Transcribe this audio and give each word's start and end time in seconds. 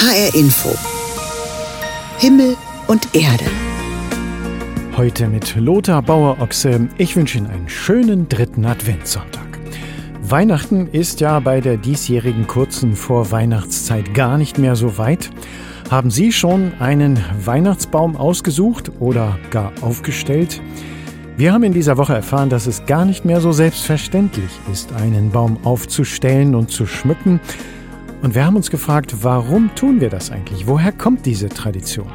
HR 0.00 0.34
Info. 0.34 0.70
Himmel 2.18 2.56
und 2.88 3.14
Erde. 3.14 3.44
Heute 4.96 5.28
mit 5.28 5.54
Lothar 5.56 6.02
Bauer-Ochse. 6.02 6.88
Ich 6.98 7.16
wünsche 7.16 7.38
Ihnen 7.38 7.46
einen 7.46 7.68
schönen 7.70 8.28
dritten 8.28 8.66
Adventssonntag. 8.66 9.46
Weihnachten 10.20 10.88
ist 10.88 11.20
ja 11.20 11.40
bei 11.40 11.62
der 11.62 11.78
diesjährigen 11.78 12.46
kurzen 12.46 12.96
Vorweihnachtszeit 12.96 14.12
gar 14.12 14.36
nicht 14.36 14.58
mehr 14.58 14.76
so 14.76 14.98
weit. 14.98 15.30
Haben 15.90 16.10
Sie 16.10 16.32
schon 16.32 16.72
einen 16.80 17.24
Weihnachtsbaum 17.42 18.16
ausgesucht 18.16 18.90
oder 19.00 19.38
gar 19.50 19.72
aufgestellt? 19.80 20.60
Wir 21.38 21.52
haben 21.52 21.62
in 21.62 21.72
dieser 21.72 21.96
Woche 21.96 22.14
erfahren, 22.14 22.50
dass 22.50 22.66
es 22.66 22.84
gar 22.84 23.06
nicht 23.06 23.24
mehr 23.24 23.40
so 23.40 23.52
selbstverständlich 23.52 24.50
ist, 24.70 24.92
einen 24.92 25.30
Baum 25.30 25.64
aufzustellen 25.64 26.54
und 26.54 26.70
zu 26.70 26.84
schmücken. 26.84 27.40
Und 28.24 28.34
wir 28.34 28.46
haben 28.46 28.56
uns 28.56 28.70
gefragt, 28.70 29.16
warum 29.20 29.74
tun 29.74 30.00
wir 30.00 30.08
das 30.08 30.30
eigentlich? 30.30 30.66
Woher 30.66 30.92
kommt 30.92 31.26
diese 31.26 31.50
Tradition? 31.50 32.10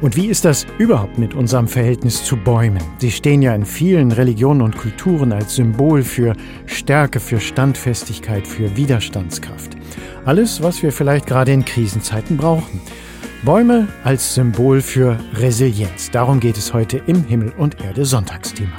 Und 0.00 0.16
wie 0.16 0.26
ist 0.26 0.44
das 0.44 0.66
überhaupt 0.78 1.18
mit 1.18 1.34
unserem 1.34 1.68
Verhältnis 1.68 2.24
zu 2.24 2.36
Bäumen? 2.36 2.82
Sie 2.98 3.12
stehen 3.12 3.42
ja 3.42 3.54
in 3.54 3.64
vielen 3.64 4.10
Religionen 4.10 4.60
und 4.62 4.76
Kulturen 4.76 5.30
als 5.32 5.54
Symbol 5.54 6.02
für 6.02 6.34
Stärke, 6.66 7.20
für 7.20 7.38
Standfestigkeit, 7.38 8.44
für 8.44 8.76
Widerstandskraft. 8.76 9.76
Alles, 10.24 10.64
was 10.64 10.82
wir 10.82 10.90
vielleicht 10.90 11.26
gerade 11.26 11.52
in 11.52 11.64
Krisenzeiten 11.64 12.36
brauchen. 12.36 12.80
Bäume 13.44 13.86
als 14.02 14.34
Symbol 14.34 14.80
für 14.80 15.16
Resilienz. 15.34 16.10
Darum 16.10 16.40
geht 16.40 16.56
es 16.56 16.74
heute 16.74 17.00
im 17.06 17.22
Himmel 17.22 17.52
und 17.56 17.80
Erde 17.80 18.04
Sonntagsthema. 18.04 18.72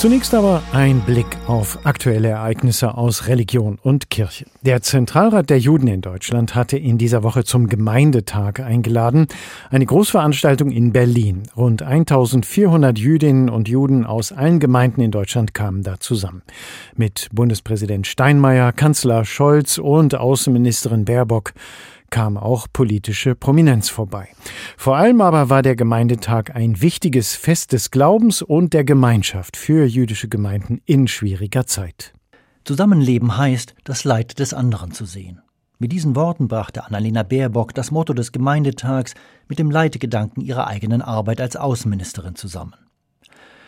Zunächst 0.00 0.34
aber 0.34 0.62
ein 0.72 1.00
Blick 1.02 1.26
auf 1.46 1.80
aktuelle 1.84 2.28
Ereignisse 2.28 2.96
aus 2.96 3.26
Religion 3.26 3.78
und 3.82 4.08
Kirche. 4.08 4.46
Der 4.62 4.80
Zentralrat 4.80 5.50
der 5.50 5.58
Juden 5.58 5.88
in 5.88 6.00
Deutschland 6.00 6.54
hatte 6.54 6.78
in 6.78 6.96
dieser 6.96 7.22
Woche 7.22 7.44
zum 7.44 7.66
Gemeindetag 7.66 8.60
eingeladen, 8.60 9.26
eine 9.68 9.84
Großveranstaltung 9.84 10.70
in 10.70 10.94
Berlin. 10.94 11.42
Rund 11.54 11.82
1400 11.82 12.98
Jüdinnen 12.98 13.50
und 13.50 13.68
Juden 13.68 14.06
aus 14.06 14.32
allen 14.32 14.58
Gemeinden 14.58 15.02
in 15.02 15.10
Deutschland 15.10 15.52
kamen 15.52 15.82
da 15.82 16.00
zusammen. 16.00 16.40
Mit 16.96 17.28
Bundespräsident 17.34 18.06
Steinmeier, 18.06 18.72
Kanzler 18.72 19.26
Scholz 19.26 19.76
und 19.76 20.14
Außenministerin 20.14 21.04
Baerbock 21.04 21.52
kam 22.10 22.36
auch 22.36 22.66
politische 22.72 23.34
Prominenz 23.34 23.88
vorbei. 23.88 24.28
Vor 24.76 24.96
allem 24.96 25.20
aber 25.20 25.48
war 25.48 25.62
der 25.62 25.76
Gemeindetag 25.76 26.54
ein 26.54 26.82
wichtiges 26.82 27.34
Fest 27.34 27.72
des 27.72 27.90
Glaubens 27.90 28.42
und 28.42 28.74
der 28.74 28.84
Gemeinschaft 28.84 29.56
für 29.56 29.86
jüdische 29.86 30.28
Gemeinden 30.28 30.80
in 30.84 31.08
schwieriger 31.08 31.66
Zeit. 31.66 32.12
Zusammenleben 32.64 33.36
heißt, 33.36 33.74
das 33.84 34.04
Leid 34.04 34.38
des 34.38 34.52
anderen 34.52 34.92
zu 34.92 35.04
sehen. 35.04 35.40
Mit 35.78 35.92
diesen 35.92 36.14
Worten 36.14 36.46
brachte 36.46 36.84
Annalena 36.84 37.22
Baerbock 37.22 37.74
das 37.74 37.90
Motto 37.90 38.12
des 38.12 38.32
Gemeindetags 38.32 39.14
mit 39.48 39.58
dem 39.58 39.70
Leitgedanken 39.70 40.42
ihrer 40.42 40.66
eigenen 40.66 41.00
Arbeit 41.00 41.40
als 41.40 41.56
Außenministerin 41.56 42.34
zusammen. 42.34 42.74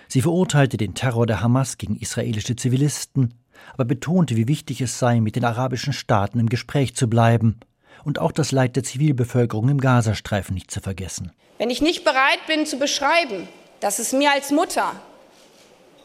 Sie 0.08 0.20
verurteilte 0.20 0.76
den 0.76 0.92
Terror 0.92 1.26
der 1.26 1.40
Hamas 1.40 1.78
gegen 1.78 1.96
israelische 1.96 2.54
Zivilisten, 2.54 3.32
aber 3.72 3.86
betonte, 3.86 4.36
wie 4.36 4.46
wichtig 4.46 4.82
es 4.82 4.98
sei, 4.98 5.20
mit 5.22 5.36
den 5.36 5.44
arabischen 5.44 5.94
Staaten 5.94 6.38
im 6.38 6.50
Gespräch 6.50 6.94
zu 6.94 7.08
bleiben 7.08 7.60
und 8.04 8.18
auch 8.18 8.32
das 8.32 8.52
Leid 8.52 8.76
der 8.76 8.84
Zivilbevölkerung 8.84 9.68
im 9.68 9.80
Gazastreifen 9.80 10.54
nicht 10.54 10.70
zu 10.70 10.80
vergessen. 10.80 11.32
Wenn 11.58 11.70
ich 11.70 11.80
nicht 11.80 12.04
bereit 12.04 12.40
bin 12.46 12.66
zu 12.66 12.78
beschreiben, 12.78 13.48
dass 13.80 13.98
es 13.98 14.12
mir 14.12 14.32
als 14.32 14.50
Mutter 14.50 14.92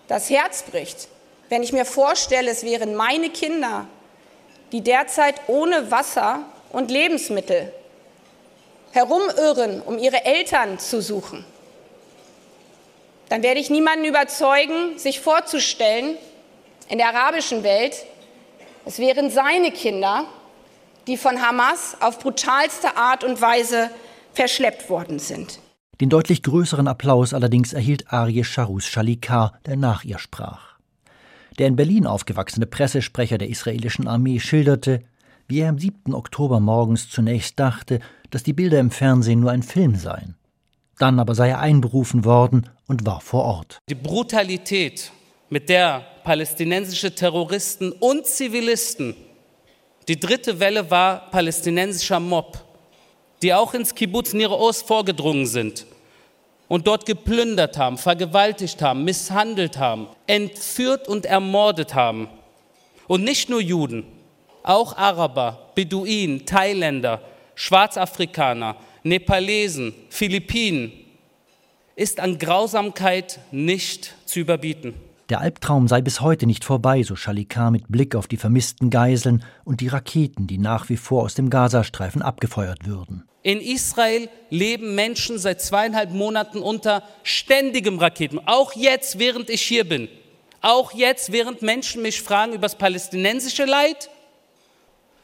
das 0.08 0.30
Herz 0.30 0.64
bricht, 0.64 1.08
wenn 1.50 1.64
ich 1.64 1.74
mir 1.74 1.86
vorstelle, 1.86 2.52
es 2.52 2.64
wären 2.64 2.96
meine 2.96 3.30
Kinder, 3.30 3.88
die 4.72 4.82
derzeit 4.82 5.36
ohne 5.48 5.92
Wasser 5.92 6.42
und 6.72 6.92
Lebensmittel 6.92 7.72
herumirren, 8.92 9.82
um 9.82 9.98
ihre 9.98 10.26
Eltern 10.26 10.80
zu 10.80 11.02
suchen, 11.02 11.46
dann 13.30 13.44
werde 13.44 13.60
ich 13.60 13.70
niemanden 13.70 14.06
überzeugen, 14.06 14.98
sich 14.98 15.20
vorzustellen, 15.20 16.18
in 16.90 16.98
der 16.98 17.10
arabischen 17.10 17.64
Welt, 17.64 18.06
es 18.86 19.00
wären 19.00 19.30
seine 19.30 19.72
Kinder, 19.72 20.26
die 21.08 21.18
von 21.18 21.42
Hamas 21.42 21.98
auf 22.02 22.20
brutalste 22.20 22.98
Art 22.98 23.24
und 23.24 23.42
Weise 23.42 23.90
verschleppt 24.34 24.90
worden 24.90 25.20
sind. 25.20 25.60
Den 26.00 26.10
deutlich 26.10 26.44
größeren 26.44 26.88
Applaus 26.88 27.34
allerdings 27.34 27.74
erhielt 27.74 28.12
Arie 28.14 28.44
Sharus 28.44 28.86
Shalikar, 28.86 29.54
der 29.66 29.78
nach 29.78 30.04
ihr 30.04 30.20
sprach. 30.20 30.78
Der 31.58 31.68
in 31.68 31.76
Berlin 31.76 32.06
aufgewachsene 32.06 32.68
Pressesprecher 32.68 33.40
der 33.40 33.50
israelischen 33.50 34.08
Armee 34.08 34.40
schilderte, 34.40 35.02
wie 35.48 35.62
er 35.62 35.70
am 35.70 35.80
7. 35.80 36.14
Oktober 36.14 36.60
morgens 36.60 37.10
zunächst 37.10 37.60
dachte, 37.60 38.00
dass 38.30 38.44
die 38.44 38.54
Bilder 38.54 38.80
im 38.80 38.92
Fernsehen 38.92 39.40
nur 39.40 39.52
ein 39.52 39.64
Film 39.64 39.96
seien. 39.96 40.36
Dann 41.00 41.20
aber 41.20 41.34
sei 41.34 41.50
er 41.50 41.60
einberufen 41.60 42.26
worden 42.26 42.70
und 42.88 43.06
war 43.06 43.22
vor 43.22 43.44
Ort. 43.44 43.80
Die 43.90 43.96
Brutalität, 43.96 45.12
mit 45.50 45.70
der 45.70 46.06
palästinensische 46.24 47.16
Terroristen 47.16 47.92
und 47.92 48.26
Zivilisten 48.28 49.16
die 50.08 50.20
dritte 50.20 50.60
Welle 50.60 50.90
war 50.90 51.30
palästinensischer 51.32 52.20
Mob, 52.20 52.58
die 53.42 53.54
auch 53.54 53.74
ins 53.74 53.94
Kibbutz 53.94 54.34
Nir 54.34 54.50
vorgedrungen 54.86 55.46
sind 55.46 55.86
und 56.68 56.88
dort 56.88 57.06
geplündert 57.06 57.78
haben, 57.78 57.98
vergewaltigt 57.98 58.82
haben, 58.82 59.04
misshandelt 59.04 59.78
haben, 59.78 60.08
entführt 60.26 61.08
und 61.08 61.26
ermordet 61.26 61.94
haben. 61.94 62.30
Und 63.08 63.24
nicht 63.24 63.50
nur 63.50 63.62
Juden, 63.62 64.06
auch 64.64 64.98
Araber, 64.98 65.72
Beduinen, 65.76 66.46
Thailänder, 66.46 67.22
Schwarzafrikaner, 67.56 68.76
Nepalesen, 69.04 69.94
Philippinen, 70.10 70.92
ist 71.96 72.20
an 72.20 72.38
Grausamkeit 72.38 73.40
nicht 73.52 74.14
zu 74.26 74.40
überbieten. 74.40 74.94
Der 75.30 75.42
Albtraum 75.42 75.90
sei 75.90 76.00
bis 76.00 76.22
heute 76.22 76.46
nicht 76.46 76.64
vorbei, 76.64 77.04
so 77.04 77.18
Shalikar 77.18 77.70
mit 77.70 77.90
Blick 77.90 78.16
auf 78.16 78.28
die 78.28 78.38
vermissten 78.38 78.90
Geiseln 78.90 79.44
und 79.66 79.82
die 79.82 79.90
Raketen, 79.90 80.48
die 80.48 80.58
nach 80.58 80.88
wie 80.88 80.96
vor 80.96 81.24
aus 81.24 81.34
dem 81.36 81.50
Gazastreifen 81.50 82.22
abgefeuert 82.22 82.86
würden. 82.86 83.28
In 83.44 83.60
Israel 83.60 84.30
leben 84.50 84.96
Menschen 84.96 85.38
seit 85.38 85.62
zweieinhalb 85.62 86.12
Monaten 86.12 86.60
unter 86.60 87.04
ständigem 87.24 88.00
Raketen. 88.00 88.40
Auch 88.46 88.72
jetzt, 88.72 89.20
während 89.20 89.50
ich 89.50 89.62
hier 89.62 89.88
bin. 89.88 90.08
Auch 90.62 90.94
jetzt, 90.94 91.34
während 91.34 91.62
Menschen 91.62 92.04
mich 92.04 92.22
fragen 92.22 92.54
über 92.54 92.62
das 92.62 92.78
palästinensische 92.78 93.66
Leid, 93.66 94.10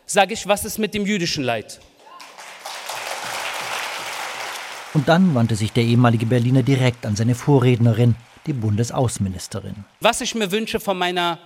sage 0.05 0.33
ich, 0.33 0.47
was 0.47 0.65
ist 0.65 0.79
mit 0.79 0.93
dem 0.93 1.05
jüdischen 1.05 1.45
Leid? 1.45 1.79
Und 4.93 5.07
dann 5.07 5.33
wandte 5.33 5.55
sich 5.55 5.71
der 5.71 5.83
ehemalige 5.83 6.25
Berliner 6.25 6.61
direkt 6.61 7.05
an 7.05 7.15
seine 7.15 7.35
Vorrednerin 7.35 8.15
die 8.45 8.53
Bundesaußenministerin. 8.53 9.85
Was 9.99 10.21
ich 10.21 10.35
mir 10.35 10.51
wünsche 10.51 10.79
von 10.79 10.97
meiner 10.97 11.39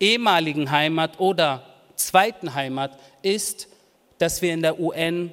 ehemaligen 0.00 0.70
Heimat 0.70 1.18
oder 1.20 1.64
zweiten 1.96 2.54
Heimat 2.54 2.98
ist, 3.22 3.68
dass 4.18 4.42
wir 4.42 4.52
in 4.52 4.62
der 4.62 4.78
UN 4.78 5.32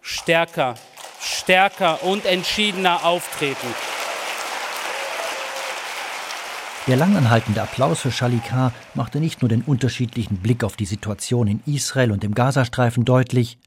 stärker, 0.00 0.74
stärker 1.20 2.02
und 2.02 2.26
entschiedener 2.26 3.04
auftreten. 3.04 3.68
Der 6.88 6.96
langanhaltende 6.96 7.62
Applaus 7.62 8.00
für 8.00 8.10
Shalikar 8.10 8.72
machte 8.94 9.20
nicht 9.20 9.40
nur 9.40 9.48
den 9.48 9.62
unterschiedlichen 9.62 10.38
Blick 10.38 10.64
auf 10.64 10.74
die 10.74 10.84
Situation 10.84 11.46
in 11.46 11.62
Israel 11.64 12.10
und 12.10 12.24
im 12.24 12.34
Gazastreifen 12.34 13.04
deutlich, 13.04 13.58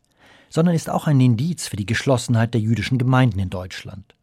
sondern 0.49 0.75
ist 0.75 0.89
auch 0.89 1.07
ein 1.07 1.21
Indiz 1.21 1.69
für 1.69 1.77
die 1.77 1.85
Geschlossenheit 1.85 2.53
der 2.53 2.59
jüdischen 2.59 2.97
Gemeinden 2.97 3.39
in 3.39 3.49
Deutschland. 3.49 4.15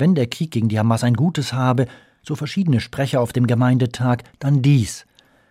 Wenn 0.00 0.14
der 0.14 0.26
Krieg 0.26 0.50
gegen 0.50 0.68
die 0.70 0.78
Hamas 0.78 1.04
ein 1.04 1.14
Gutes 1.14 1.52
habe, 1.52 1.86
so 2.22 2.34
verschiedene 2.34 2.80
Sprecher 2.80 3.20
auf 3.20 3.34
dem 3.34 3.46
Gemeindetag, 3.46 4.24
dann 4.38 4.62
dies. 4.62 5.06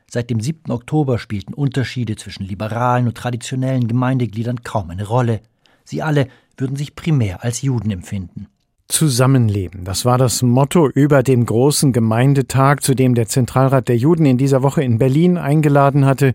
Seit 0.09 0.31
dem 0.31 0.41
7. 0.41 0.71
Oktober 0.71 1.19
spielten 1.19 1.53
Unterschiede 1.53 2.15
zwischen 2.15 2.45
liberalen 2.45 3.05
und 3.05 3.15
traditionellen 3.15 3.87
Gemeindegliedern 3.87 4.63
kaum 4.63 4.89
eine 4.89 5.07
Rolle. 5.07 5.41
Sie 5.85 6.01
alle 6.01 6.27
würden 6.57 6.75
sich 6.75 6.95
primär 6.95 7.43
als 7.43 7.61
Juden 7.61 7.91
empfinden. 7.91 8.47
Zusammenleben. 8.89 9.83
Das 9.83 10.03
war 10.03 10.17
das 10.17 10.41
Motto 10.41 10.89
über 10.89 11.21
dem 11.21 11.45
großen 11.45 11.93
Gemeindetag, 11.93 12.81
zu 12.81 12.95
dem 12.95 13.13
der 13.13 13.27
Zentralrat 13.27 13.87
der 13.87 13.97
Juden 13.97 14.25
in 14.25 14.39
dieser 14.39 14.63
Woche 14.63 14.83
in 14.83 14.97
Berlin 14.97 15.37
eingeladen 15.37 16.07
hatte. 16.07 16.33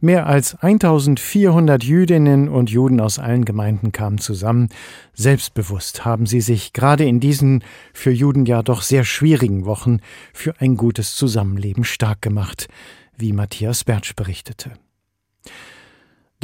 Mehr 0.00 0.26
als 0.26 0.54
1400 0.54 1.82
Jüdinnen 1.82 2.48
und 2.48 2.70
Juden 2.70 3.00
aus 3.00 3.18
allen 3.18 3.44
Gemeinden 3.44 3.90
kamen 3.90 4.18
zusammen. 4.18 4.68
Selbstbewusst 5.14 6.04
haben 6.04 6.26
sie 6.26 6.40
sich 6.40 6.72
gerade 6.72 7.04
in 7.04 7.18
diesen 7.18 7.64
für 7.92 8.12
Juden 8.12 8.46
ja 8.46 8.62
doch 8.62 8.82
sehr 8.82 9.02
schwierigen 9.02 9.64
Wochen 9.64 9.98
für 10.32 10.60
ein 10.60 10.76
gutes 10.76 11.16
Zusammenleben 11.16 11.82
stark 11.82 12.22
gemacht, 12.22 12.68
wie 13.16 13.32
Matthias 13.32 13.82
Bertsch 13.82 14.14
berichtete. 14.14 14.70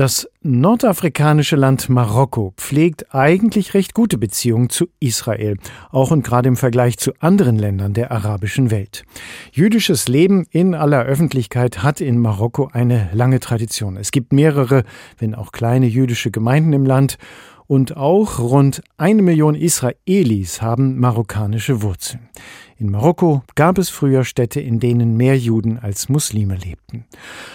Das 0.03 0.29
nordafrikanische 0.43 1.55
Land 1.55 1.89
Marokko 1.89 2.55
pflegt 2.57 3.15
eigentlich 3.15 3.73
recht 3.73 3.95
gute 3.95 4.19
Beziehungen 4.19 4.69
zu 4.69 4.89
Israel, 4.99 5.59
auch 5.93 6.11
und 6.11 6.25
gerade 6.25 6.49
im 6.49 6.57
Vergleich 6.57 6.99
zu 6.99 7.13
anderen 7.21 7.57
Ländern 7.57 7.95
der 7.95 8.11
arabischen 8.11 8.73
Welt. 8.73 9.05
Jüdisches 9.53 10.09
Leben 10.09 10.45
in 10.51 10.75
aller 10.75 11.05
Öffentlichkeit 11.05 11.85
hat 11.85 12.01
in 12.01 12.19
Marokko 12.19 12.69
eine 12.73 13.11
lange 13.13 13.39
Tradition. 13.39 13.97
Es 13.97 14.11
gibt 14.11 14.33
mehrere, 14.33 14.83
wenn 15.19 15.37
auch 15.37 15.53
kleine 15.53 15.87
jüdische 15.87 16.33
Gemeinden 16.33 16.73
im 16.73 16.85
Land 16.85 17.17
und 17.67 17.97
auch 17.97 18.39
rund 18.39 18.83
eine 18.97 19.23
Million 19.23 19.55
Israelis 19.55 20.63
haben 20.63 20.99
marokkanische 20.99 21.83
Wurzeln. 21.83 22.29
In 22.83 22.91
Marokko 22.91 23.45
gab 23.55 23.79
es 23.79 23.91
früher 23.91 24.25
Städte, 24.25 24.61
in 24.61 24.81
denen 24.81 25.17
mehr 25.17 25.39
Juden 25.39 25.79
als 25.79 26.09
Muslime 26.09 26.57
lebten. 26.57 27.05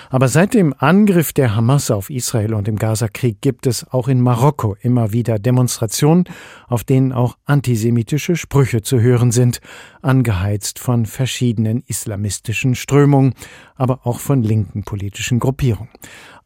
Aber 0.10 0.30
seit 0.30 0.54
dem 0.54 0.74
Angriff 0.78 1.34
der 1.34 1.54
Hamas 1.54 1.92
auf 1.92 2.10
Israel 2.10 2.54
und 2.54 2.70
im 2.70 2.78
Gazakrieg 2.78 3.42
gibt 3.42 3.68
es 3.68 3.86
auch 3.92 4.08
in 4.08 4.22
Marokko 4.22 4.78
immer 4.80 5.12
wieder 5.12 5.38
Demonstrationen, 5.38 6.24
auf 6.70 6.86
denen 6.86 7.12
auch 7.12 7.38
antisemitische 7.44 8.38
Sprüche 8.38 8.84
zu 8.84 9.02
hören 9.02 9.32
sind, 9.32 9.60
angeheizt 10.02 10.80
von 10.80 11.06
verschiedenen 11.06 11.84
islamistischen 11.88 12.74
Strömungen, 12.74 13.34
aber 13.76 14.08
auch 14.08 14.20
von 14.20 14.44
linken 14.44 14.84
politischen 14.84 15.40
Gruppierungen. 15.40 15.90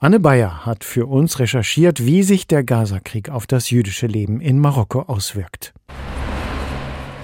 Anne 0.04 0.20
Bayer 0.20 0.66
hat 0.66 0.84
für 0.84 1.06
uns 1.06 1.38
recherchiert, 1.38 2.04
wie 2.04 2.24
sich 2.24 2.48
der 2.48 2.64
Gazakrieg 2.64 3.30
auf 3.30 3.46
das 3.46 3.70
jüdische 3.70 4.08
Leben 4.08 4.42
in 4.42 4.58
Marokko 4.58 5.04
auswirkt. 5.04 5.76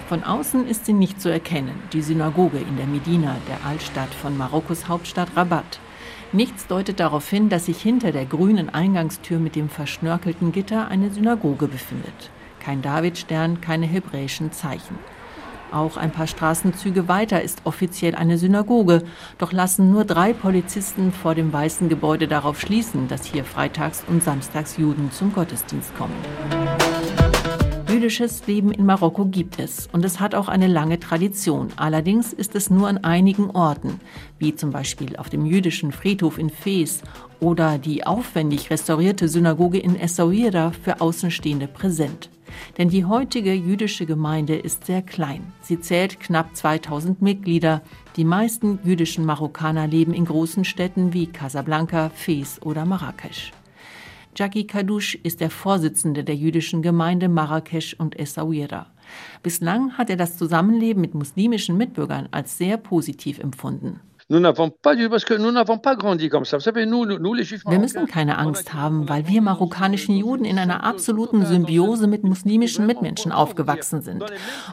Von 0.07 0.23
außen 0.23 0.67
ist 0.67 0.85
sie 0.85 0.93
nicht 0.93 1.19
zu 1.19 1.29
erkennen, 1.29 1.73
die 1.91 2.03
Synagoge 2.03 2.59
in 2.59 2.77
der 2.77 2.85
Medina, 2.85 3.37
der 3.49 3.65
Altstadt 3.65 4.13
von 4.13 4.37
Marokkos 4.37 4.87
Hauptstadt 4.87 5.35
Rabat. 5.35 5.79
Nichts 6.31 6.67
deutet 6.67 6.99
darauf 6.99 7.27
hin, 7.27 7.49
dass 7.49 7.65
sich 7.65 7.81
hinter 7.81 8.11
der 8.11 8.25
grünen 8.25 8.69
Eingangstür 8.69 9.39
mit 9.39 9.55
dem 9.55 9.69
verschnörkelten 9.69 10.51
Gitter 10.51 10.87
eine 10.87 11.09
Synagoge 11.09 11.67
befindet. 11.67 12.29
Kein 12.59 12.83
Davidstern, 12.83 13.59
keine 13.59 13.87
hebräischen 13.87 14.51
Zeichen. 14.51 14.99
Auch 15.71 15.97
ein 15.97 16.11
paar 16.11 16.27
Straßenzüge 16.27 17.07
weiter 17.07 17.41
ist 17.41 17.61
offiziell 17.65 18.15
eine 18.15 18.37
Synagoge, 18.37 19.03
doch 19.37 19.51
lassen 19.51 19.91
nur 19.91 20.05
drei 20.05 20.33
Polizisten 20.33 21.11
vor 21.11 21.35
dem 21.35 21.51
weißen 21.51 21.89
Gebäude 21.89 22.27
darauf 22.27 22.59
schließen, 22.59 23.07
dass 23.07 23.25
hier 23.25 23.43
freitags 23.43 24.03
und 24.07 24.23
samstags 24.23 24.77
Juden 24.77 25.11
zum 25.11 25.33
Gottesdienst 25.33 25.95
kommen. 25.97 27.26
Jüdisches 27.97 28.45
Leben 28.45 28.71
in 28.71 28.85
Marokko 28.85 29.25
gibt 29.25 29.57
es 29.57 29.89
und 29.91 30.05
es 30.05 30.19
hat 30.19 30.35
auch 30.35 30.49
eine 30.49 30.67
lange 30.67 30.99
Tradition. 30.99 31.69
Allerdings 31.77 32.31
ist 32.31 32.53
es 32.55 32.69
nur 32.69 32.87
an 32.87 32.99
einigen 32.99 33.49
Orten, 33.49 33.99
wie 34.37 34.53
zum 34.53 34.69
Beispiel 34.69 35.15
auf 35.15 35.31
dem 35.31 35.47
jüdischen 35.47 35.91
Friedhof 35.91 36.37
in 36.37 36.51
Fes 36.51 37.01
oder 37.39 37.79
die 37.79 38.05
aufwendig 38.05 38.69
restaurierte 38.69 39.27
Synagoge 39.27 39.79
in 39.79 39.95
Essaouira 39.95 40.73
für 40.83 41.01
Außenstehende 41.01 41.67
präsent. 41.67 42.29
Denn 42.77 42.89
die 42.89 43.05
heutige 43.05 43.53
jüdische 43.53 44.05
Gemeinde 44.05 44.57
ist 44.57 44.85
sehr 44.85 45.01
klein. 45.01 45.51
Sie 45.61 45.79
zählt 45.79 46.19
knapp 46.19 46.55
2000 46.55 47.23
Mitglieder. 47.23 47.81
Die 48.15 48.25
meisten 48.25 48.77
jüdischen 48.83 49.25
Marokkaner 49.25 49.87
leben 49.87 50.13
in 50.13 50.25
großen 50.25 50.65
Städten 50.65 51.13
wie 51.13 51.25
Casablanca, 51.25 52.11
Fes 52.13 52.61
oder 52.61 52.85
Marrakesch. 52.85 53.53
Jackie 54.37 54.67
Kadouche 54.67 55.17
ist 55.23 55.41
der 55.41 55.49
Vorsitzende 55.49 56.23
der 56.23 56.35
jüdischen 56.35 56.83
Gemeinde 56.83 57.27
Marrakesch 57.27 57.95
und 57.95 58.19
Essaouira. 58.19 58.85
Bislang 59.41 59.97
hat 59.97 60.11
er 60.11 60.15
das 60.15 60.37
Zusammenleben 60.37 61.01
mit 61.01 61.15
muslimischen 61.15 61.75
Mitbürgern 61.75 62.29
als 62.29 62.55
sehr 62.55 62.77
positiv 62.77 63.39
empfunden. 63.39 63.99
Wir 64.29 64.41
müssen 67.79 68.07
keine 68.07 68.37
Angst 68.37 68.73
haben, 68.73 69.07
weil 69.07 69.25
wir 69.29 69.41
marokkanischen 69.41 70.17
Juden 70.17 70.43
in 70.43 70.59
einer 70.59 70.83
absoluten 70.83 71.45
Symbiose 71.45 72.07
mit 72.07 72.25
muslimischen 72.25 72.85
Mitmenschen 72.85 73.31
aufgewachsen 73.31 74.01
sind. 74.01 74.25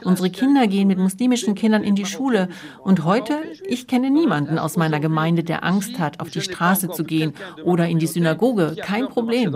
Unsere 0.03 0.29
Kinder 0.29 0.67
gehen 0.67 0.89
mit 0.89 0.97
muslimischen 0.97 1.55
Kindern 1.55 1.85
in 1.85 1.95
die 1.95 2.05
Schule. 2.05 2.49
Und 2.83 3.05
heute, 3.05 3.43
ich 3.63 3.87
kenne 3.87 4.09
niemanden 4.09 4.59
aus 4.59 4.75
meiner 4.75 4.99
Gemeinde, 4.99 5.45
der 5.45 5.63
Angst 5.63 5.99
hat, 5.99 6.19
auf 6.19 6.29
die 6.29 6.41
Straße 6.41 6.89
zu 6.89 7.05
gehen 7.05 7.33
oder 7.63 7.87
in 7.87 7.99
die 7.99 8.07
Synagoge. 8.07 8.75
Kein 8.81 9.07
Problem. 9.07 9.53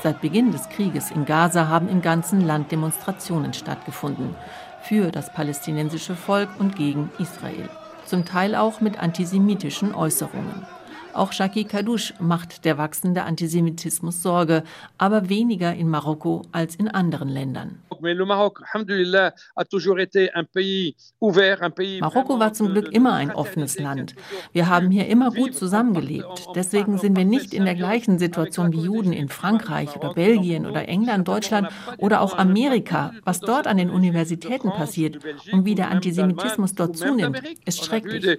Seit 0.00 0.20
Beginn 0.20 0.52
des 0.52 0.68
Krieges 0.68 1.10
in 1.10 1.24
Gaza 1.24 1.66
haben 1.66 1.88
im 1.88 2.02
ganzen 2.02 2.46
Land 2.46 2.70
Demonstrationen 2.70 3.52
stattgefunden 3.52 4.36
für 4.88 5.10
das 5.12 5.30
palästinensische 5.30 6.16
Volk 6.16 6.48
und 6.58 6.74
gegen 6.74 7.10
Israel, 7.18 7.68
zum 8.06 8.24
Teil 8.24 8.54
auch 8.54 8.80
mit 8.80 8.98
antisemitischen 8.98 9.94
Äußerungen. 9.94 10.66
Auch 11.18 11.32
Jackie 11.32 11.64
Kadouche 11.64 12.14
macht 12.20 12.64
der 12.64 12.78
wachsende 12.78 13.24
Antisemitismus 13.24 14.22
Sorge, 14.22 14.62
aber 14.98 15.28
weniger 15.28 15.74
in 15.74 15.88
Marokko 15.88 16.42
als 16.52 16.76
in 16.76 16.86
anderen 16.86 17.28
Ländern. 17.28 17.82
Marokko 22.00 22.38
war 22.38 22.52
zum 22.52 22.68
Glück 22.68 22.92
immer 22.92 23.14
ein 23.14 23.32
offenes 23.32 23.80
Land. 23.80 24.14
Wir 24.52 24.68
haben 24.68 24.92
hier 24.92 25.08
immer 25.08 25.32
gut 25.32 25.56
zusammengelebt. 25.56 26.46
Deswegen 26.54 26.98
sind 26.98 27.16
wir 27.16 27.24
nicht 27.24 27.52
in 27.52 27.64
der 27.64 27.74
gleichen 27.74 28.20
Situation 28.20 28.72
wie 28.72 28.82
Juden 28.82 29.12
in 29.12 29.28
Frankreich 29.28 29.96
oder 29.96 30.14
Belgien 30.14 30.66
oder 30.66 30.88
England, 30.88 31.26
Deutschland 31.26 31.68
oder 31.96 32.20
auch 32.20 32.38
Amerika. 32.38 33.12
Was 33.24 33.40
dort 33.40 33.66
an 33.66 33.78
den 33.78 33.90
Universitäten 33.90 34.70
passiert 34.70 35.18
und 35.50 35.64
wie 35.64 35.74
der 35.74 35.90
Antisemitismus 35.90 36.76
dort 36.76 36.96
zunimmt, 36.96 37.42
ist 37.64 37.84
schrecklich. 37.84 38.38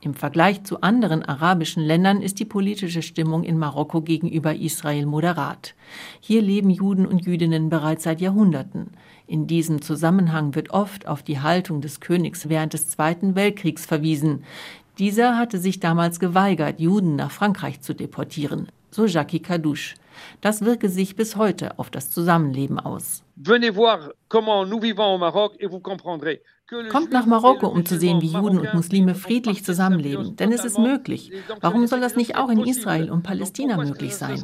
Im 0.00 0.14
Vergleich 0.14 0.64
zu 0.64 0.82
anderen 0.82 1.24
arabischen 1.24 1.82
Ländern 1.82 2.20
ist 2.20 2.38
die 2.38 2.44
politische 2.44 3.00
Stimmung 3.00 3.42
in 3.42 3.58
Marokko 3.58 4.02
gegenüber 4.02 4.54
Israel 4.54 5.06
moderat. 5.06 5.74
Hier 6.20 6.42
leben 6.42 6.68
Juden 6.68 7.06
und 7.06 7.24
Jüdinnen 7.24 7.70
bereits 7.70 8.04
seit 8.04 8.20
Jahrhunderten. 8.20 8.90
In 9.26 9.46
diesem 9.46 9.80
Zusammenhang 9.80 10.54
wird 10.54 10.70
oft 10.70 11.06
auf 11.06 11.22
die 11.22 11.40
Haltung 11.40 11.80
des 11.80 12.00
Königs 12.00 12.48
während 12.48 12.74
des 12.74 12.88
Zweiten 12.88 13.34
Weltkriegs 13.34 13.86
verwiesen. 13.86 14.44
Dieser 14.98 15.38
hatte 15.38 15.58
sich 15.58 15.80
damals 15.80 16.20
geweigert, 16.20 16.80
Juden 16.80 17.16
nach 17.16 17.30
Frankreich 17.30 17.80
zu 17.80 17.94
deportieren, 17.94 18.68
so 18.90 19.06
Jackie 19.06 19.40
Kadouche. 19.40 19.94
Das 20.40 20.64
wirke 20.64 20.88
sich 20.88 21.16
bis 21.16 21.36
heute 21.36 21.78
auf 21.78 21.90
das 21.90 22.10
Zusammenleben 22.10 22.78
aus. 22.78 23.22
Venez 23.36 23.74
voir 23.74 24.12
comment 24.28 24.68
nous 24.68 24.82
vivons 24.82 25.14
au 25.14 25.18
Maroc 25.18 25.54
et 25.60 25.70
vous 25.70 25.80
comprendrez 25.80 26.40
Kommt 26.90 27.12
nach 27.12 27.24
Marokko, 27.24 27.66
um 27.66 27.86
zu 27.86 27.98
sehen, 27.98 28.20
wie 28.20 28.26
Juden 28.26 28.58
und 28.58 28.74
Muslime 28.74 29.14
friedlich 29.14 29.64
zusammenleben. 29.64 30.36
Denn 30.36 30.52
es 30.52 30.66
ist 30.66 30.78
möglich. 30.78 31.32
Warum 31.62 31.86
soll 31.86 32.00
das 32.00 32.14
nicht 32.14 32.36
auch 32.36 32.50
in 32.50 32.60
Israel 32.60 33.10
und 33.10 33.22
Palästina 33.22 33.78
möglich 33.78 34.14
sein? 34.16 34.42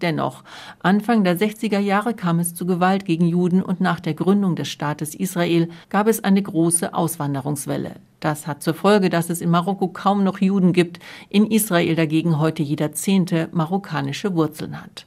Dennoch, 0.00 0.44
Anfang 0.78 1.24
der 1.24 1.36
60er 1.36 1.80
Jahre 1.80 2.14
kam 2.14 2.38
es 2.38 2.54
zu 2.54 2.64
Gewalt 2.64 3.04
gegen 3.04 3.26
Juden 3.26 3.60
und 3.60 3.80
nach 3.80 3.98
der 3.98 4.14
Gründung 4.14 4.54
des 4.54 4.68
Staates 4.68 5.16
Israel 5.16 5.68
gab 5.88 6.06
es 6.06 6.22
eine 6.22 6.42
große 6.42 6.94
Auswanderungswelle. 6.94 7.96
Das 8.20 8.46
hat 8.46 8.62
zur 8.62 8.74
Folge, 8.74 9.10
dass 9.10 9.30
es 9.30 9.40
in 9.40 9.50
Marokko 9.50 9.88
kaum 9.88 10.22
noch 10.22 10.40
Juden 10.40 10.72
gibt, 10.72 11.00
in 11.28 11.50
Israel 11.50 11.96
dagegen 11.96 12.38
heute 12.38 12.62
jeder 12.62 12.92
Zehnte 12.92 13.48
marokkanische 13.50 14.34
Wurzeln 14.34 14.80
hat. 14.80 15.06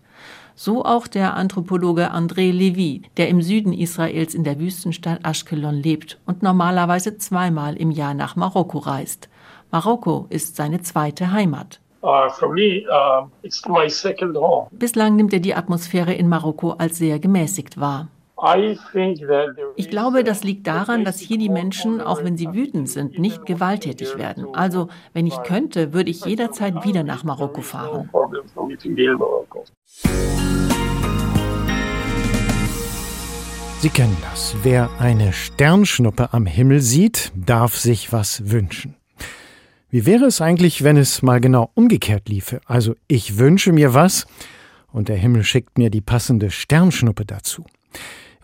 So 0.59 0.83
auch 0.83 1.05
der 1.05 1.35
Anthropologe 1.35 2.11
André 2.11 2.51
Levy, 2.51 3.03
der 3.17 3.29
im 3.29 3.43
Süden 3.43 3.73
Israels 3.73 4.33
in 4.33 4.43
der 4.43 4.59
Wüstenstadt 4.59 5.19
Ashkelon 5.23 5.75
lebt 5.75 6.19
und 6.25 6.41
normalerweise 6.41 7.15
zweimal 7.19 7.77
im 7.77 7.91
Jahr 7.91 8.15
nach 8.15 8.35
Marokko 8.35 8.79
reist. 8.79 9.29
Marokko 9.69 10.25
ist 10.31 10.55
seine 10.55 10.81
zweite 10.81 11.31
Heimat. 11.31 11.79
Uh, 12.01 12.27
uh, 12.41 13.27
Bislang 14.71 15.15
nimmt 15.15 15.33
er 15.33 15.41
die 15.41 15.53
Atmosphäre 15.53 16.13
in 16.15 16.27
Marokko 16.27 16.71
als 16.71 16.97
sehr 16.97 17.19
gemäßigt 17.19 17.79
wahr. 17.79 18.07
Ich 19.75 19.89
glaube, 19.89 20.23
das 20.23 20.43
liegt 20.43 20.67
daran, 20.67 21.03
dass 21.03 21.19
hier 21.19 21.39
die 21.39 21.49
Menschen, 21.49 22.01
auch 22.01 22.23
wenn 22.23 22.37
sie 22.37 22.53
wütend 22.53 22.87
sind, 22.87 23.17
nicht 23.17 23.45
gewalttätig 23.45 24.17
werden. 24.17 24.47
Also, 24.53 24.89
wenn 25.13 25.25
ich 25.25 25.41
könnte, 25.43 25.93
würde 25.93 26.11
ich 26.11 26.23
jederzeit 26.23 26.85
wieder 26.85 27.03
nach 27.03 27.23
Marokko 27.23 27.61
fahren. 27.61 28.09
Sie 33.79 33.89
kennen 33.89 34.17
das. 34.21 34.55
Wer 34.63 34.89
eine 34.99 35.33
Sternschnuppe 35.33 36.33
am 36.33 36.45
Himmel 36.45 36.81
sieht, 36.81 37.31
darf 37.35 37.75
sich 37.75 38.11
was 38.11 38.51
wünschen. 38.51 38.95
Wie 39.89 40.05
wäre 40.05 40.25
es 40.25 40.41
eigentlich, 40.41 40.83
wenn 40.83 40.97
es 40.97 41.21
mal 41.21 41.39
genau 41.39 41.71
umgekehrt 41.73 42.27
liefe? 42.27 42.59
Also 42.65 42.95
ich 43.07 43.37
wünsche 43.37 43.71
mir 43.71 43.93
was 43.93 44.27
und 44.91 45.09
der 45.09 45.15
Himmel 45.15 45.43
schickt 45.43 45.77
mir 45.77 45.89
die 45.89 46.01
passende 46.01 46.51
Sternschnuppe 46.51 47.25
dazu. 47.25 47.65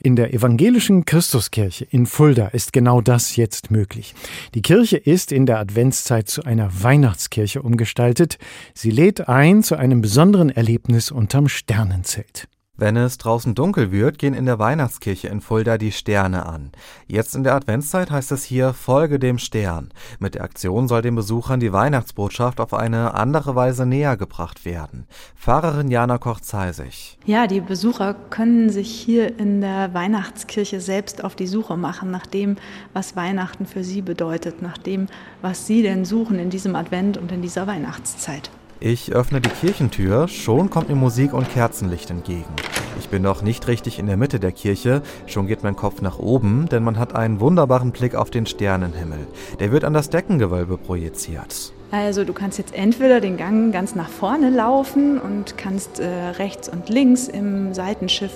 In 0.01 0.15
der 0.15 0.33
evangelischen 0.33 1.05
Christuskirche 1.05 1.85
in 1.85 2.05
Fulda 2.05 2.47
ist 2.47 2.73
genau 2.73 3.01
das 3.01 3.35
jetzt 3.35 3.71
möglich. 3.71 4.15
Die 4.53 4.61
Kirche 4.61 4.97
ist 4.97 5.31
in 5.31 5.45
der 5.45 5.59
Adventszeit 5.59 6.27
zu 6.27 6.43
einer 6.43 6.69
Weihnachtskirche 6.83 7.61
umgestaltet. 7.61 8.37
Sie 8.73 8.91
lädt 8.91 9.29
ein 9.29 9.63
zu 9.63 9.75
einem 9.75 10.01
besonderen 10.01 10.49
Erlebnis 10.49 11.11
unterm 11.11 11.47
Sternenzelt. 11.47 12.47
Wenn 12.75 12.97
es 12.97 13.19
draußen 13.19 13.53
dunkel 13.53 13.91
wird, 13.91 14.17
gehen 14.17 14.33
in 14.33 14.47
der 14.47 14.57
Weihnachtskirche 14.57 15.27
in 15.27 15.41
Fulda 15.41 15.77
die 15.77 15.91
Sterne 15.91 16.47
an. 16.47 16.71
Jetzt 17.05 17.35
in 17.35 17.43
der 17.43 17.53
Adventszeit 17.53 18.09
heißt 18.09 18.31
es 18.31 18.43
hier 18.43 18.73
Folge 18.73 19.19
dem 19.19 19.37
Stern. 19.37 19.91
Mit 20.17 20.33
der 20.33 20.43
Aktion 20.43 20.87
soll 20.87 21.03
den 21.03 21.13
Besuchern 21.13 21.59
die 21.59 21.71
Weihnachtsbotschaft 21.71 22.59
auf 22.59 22.73
eine 22.73 23.13
andere 23.13 23.53
Weise 23.53 23.85
näher 23.85 24.17
gebracht 24.17 24.65
werden. 24.65 25.05
Pfarrerin 25.35 25.91
Jana 25.91 26.17
Koch-Zeisig. 26.17 27.19
Ja, 27.25 27.45
die 27.45 27.61
Besucher 27.61 28.15
können 28.31 28.71
sich 28.71 28.89
hier 28.89 29.37
in 29.37 29.61
der 29.61 29.93
Weihnachtskirche 29.93 30.81
selbst 30.81 31.23
auf 31.23 31.35
die 31.35 31.45
Suche 31.45 31.77
machen 31.77 32.09
nach 32.09 32.25
dem, 32.25 32.55
was 32.91 33.15
Weihnachten 33.15 33.67
für 33.67 33.83
sie 33.83 34.01
bedeutet, 34.01 34.63
nach 34.63 34.79
dem, 34.79 35.09
was 35.43 35.67
sie 35.67 35.83
denn 35.83 36.05
suchen 36.05 36.39
in 36.39 36.49
diesem 36.49 36.75
Advent 36.75 37.17
und 37.17 37.31
in 37.31 37.43
dieser 37.43 37.67
Weihnachtszeit. 37.67 38.49
Ich 38.85 39.13
öffne 39.13 39.39
die 39.39 39.47
Kirchentür, 39.47 40.27
schon 40.27 40.69
kommt 40.69 40.89
mir 40.89 40.95
Musik 40.95 41.31
und 41.31 41.49
Kerzenlicht 41.49 42.09
entgegen. 42.09 42.53
Ich 42.99 43.07
bin 43.07 43.21
noch 43.21 43.41
nicht 43.41 43.69
richtig 43.69 43.97
in 43.97 44.07
der 44.07 44.17
Mitte 44.17 44.41
der 44.41 44.51
Kirche, 44.51 45.01
schon 45.25 45.47
geht 45.47 45.63
mein 45.63 45.77
Kopf 45.77 46.01
nach 46.01 46.19
oben, 46.19 46.67
denn 46.67 46.83
man 46.83 46.99
hat 46.99 47.15
einen 47.15 47.39
wunderbaren 47.39 47.93
Blick 47.93 48.13
auf 48.13 48.29
den 48.29 48.45
Sternenhimmel. 48.45 49.25
Der 49.61 49.71
wird 49.71 49.85
an 49.85 49.93
das 49.93 50.09
Deckengewölbe 50.09 50.77
projiziert. 50.77 51.71
Also 51.93 52.23
du 52.23 52.33
kannst 52.33 52.57
jetzt 52.57 52.73
entweder 52.73 53.21
den 53.21 53.37
Gang 53.37 53.71
ganz 53.71 53.93
nach 53.93 54.09
vorne 54.09 54.49
laufen 54.49 55.19
und 55.19 55.59
kannst 55.59 55.99
äh, 55.99 56.07
rechts 56.39 56.67
und 56.67 56.89
links 56.89 57.27
im 57.27 57.75
Seitenschiff 57.75 58.31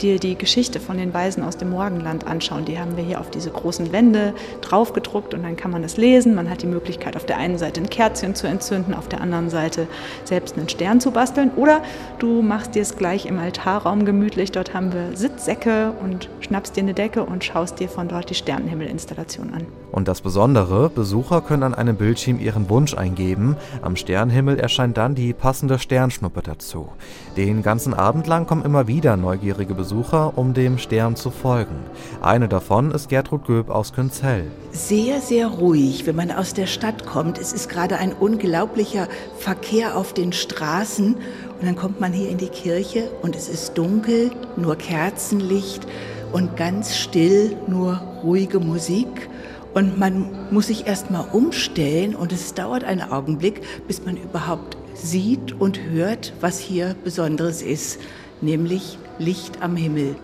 dir 0.00 0.18
die 0.18 0.34
Geschichte 0.34 0.80
von 0.80 0.96
den 0.96 1.12
Weisen 1.12 1.44
aus 1.44 1.58
dem 1.58 1.68
Morgenland 1.68 2.26
anschauen. 2.26 2.64
Die 2.64 2.78
haben 2.78 2.96
wir 2.96 3.04
hier 3.04 3.20
auf 3.20 3.28
diese 3.28 3.50
großen 3.50 3.92
Wände 3.92 4.32
draufgedruckt 4.62 5.34
und 5.34 5.42
dann 5.42 5.58
kann 5.58 5.70
man 5.70 5.82
das 5.82 5.98
lesen. 5.98 6.34
Man 6.34 6.48
hat 6.48 6.62
die 6.62 6.66
Möglichkeit, 6.66 7.14
auf 7.14 7.26
der 7.26 7.36
einen 7.36 7.58
Seite 7.58 7.82
ein 7.82 7.90
Kerzchen 7.90 8.34
zu 8.34 8.46
entzünden, 8.46 8.94
auf 8.94 9.08
der 9.08 9.20
anderen 9.20 9.50
Seite 9.50 9.88
selbst 10.24 10.56
einen 10.56 10.70
Stern 10.70 10.98
zu 10.98 11.10
basteln. 11.10 11.50
Oder 11.56 11.82
du 12.18 12.40
machst 12.40 12.74
dir 12.74 12.80
es 12.80 12.96
gleich 12.96 13.26
im 13.26 13.38
Altarraum 13.38 14.06
gemütlich. 14.06 14.52
Dort 14.52 14.72
haben 14.72 14.90
wir 14.94 15.14
Sitzsäcke 15.18 15.92
und 16.02 16.30
schnappst 16.40 16.76
dir 16.76 16.80
eine 16.80 16.94
Decke 16.94 17.24
und 17.24 17.44
schaust 17.44 17.78
dir 17.78 17.90
von 17.90 18.08
dort 18.08 18.30
die 18.30 18.34
Sternenhimmelinstallation 18.34 19.52
an. 19.52 19.66
Und 19.92 20.08
das 20.08 20.22
Besondere, 20.22 20.88
Besucher 20.88 21.42
können 21.42 21.62
an 21.62 21.74
einem 21.74 21.96
Bildschirm 21.96 22.40
ihren 22.40 22.70
Wunsch 22.70 22.94
eingeben. 23.02 23.56
Am 23.82 23.96
Sternhimmel 23.96 24.58
erscheint 24.58 24.96
dann 24.96 25.14
die 25.14 25.32
passende 25.32 25.78
Sternschnuppe 25.78 26.42
dazu. 26.42 26.88
Den 27.36 27.62
ganzen 27.62 27.94
Abend 27.94 28.26
lang 28.26 28.46
kommen 28.46 28.64
immer 28.64 28.86
wieder 28.86 29.16
neugierige 29.16 29.74
Besucher, 29.74 30.38
um 30.38 30.54
dem 30.54 30.78
Stern 30.78 31.16
zu 31.16 31.30
folgen. 31.30 31.76
Eine 32.20 32.48
davon 32.48 32.92
ist 32.92 33.08
Gertrud 33.08 33.44
Göb 33.46 33.70
aus 33.70 33.92
Künzell. 33.92 34.44
Sehr, 34.70 35.20
sehr 35.20 35.48
ruhig, 35.48 36.06
wenn 36.06 36.16
man 36.16 36.30
aus 36.30 36.54
der 36.54 36.66
Stadt 36.66 37.04
kommt. 37.04 37.38
Es 37.38 37.52
ist 37.52 37.68
gerade 37.68 37.98
ein 37.98 38.12
unglaublicher 38.12 39.08
Verkehr 39.38 39.96
auf 39.96 40.14
den 40.14 40.32
Straßen. 40.32 41.14
Und 41.14 41.66
dann 41.66 41.76
kommt 41.76 42.00
man 42.00 42.12
hier 42.12 42.28
in 42.28 42.38
die 42.38 42.48
Kirche 42.48 43.10
und 43.22 43.36
es 43.36 43.48
ist 43.48 43.74
dunkel, 43.74 44.30
nur 44.56 44.76
Kerzenlicht 44.76 45.86
und 46.32 46.56
ganz 46.56 46.96
still, 46.96 47.56
nur 47.66 48.00
ruhige 48.22 48.60
Musik. 48.60 49.28
Und 49.74 49.98
man 49.98 50.52
muss 50.52 50.66
sich 50.66 50.86
erstmal 50.86 51.26
umstellen 51.32 52.14
und 52.14 52.32
es 52.32 52.54
dauert 52.54 52.84
einen 52.84 53.02
Augenblick, 53.02 53.62
bis 53.86 54.04
man 54.04 54.16
überhaupt 54.16 54.76
sieht 54.94 55.52
und 55.52 55.80
hört, 55.80 56.34
was 56.40 56.58
hier 56.58 56.94
Besonderes 57.04 57.62
ist, 57.62 57.98
nämlich 58.40 58.98
Licht 59.18 59.62
am 59.62 59.76
Himmel. 59.76 60.16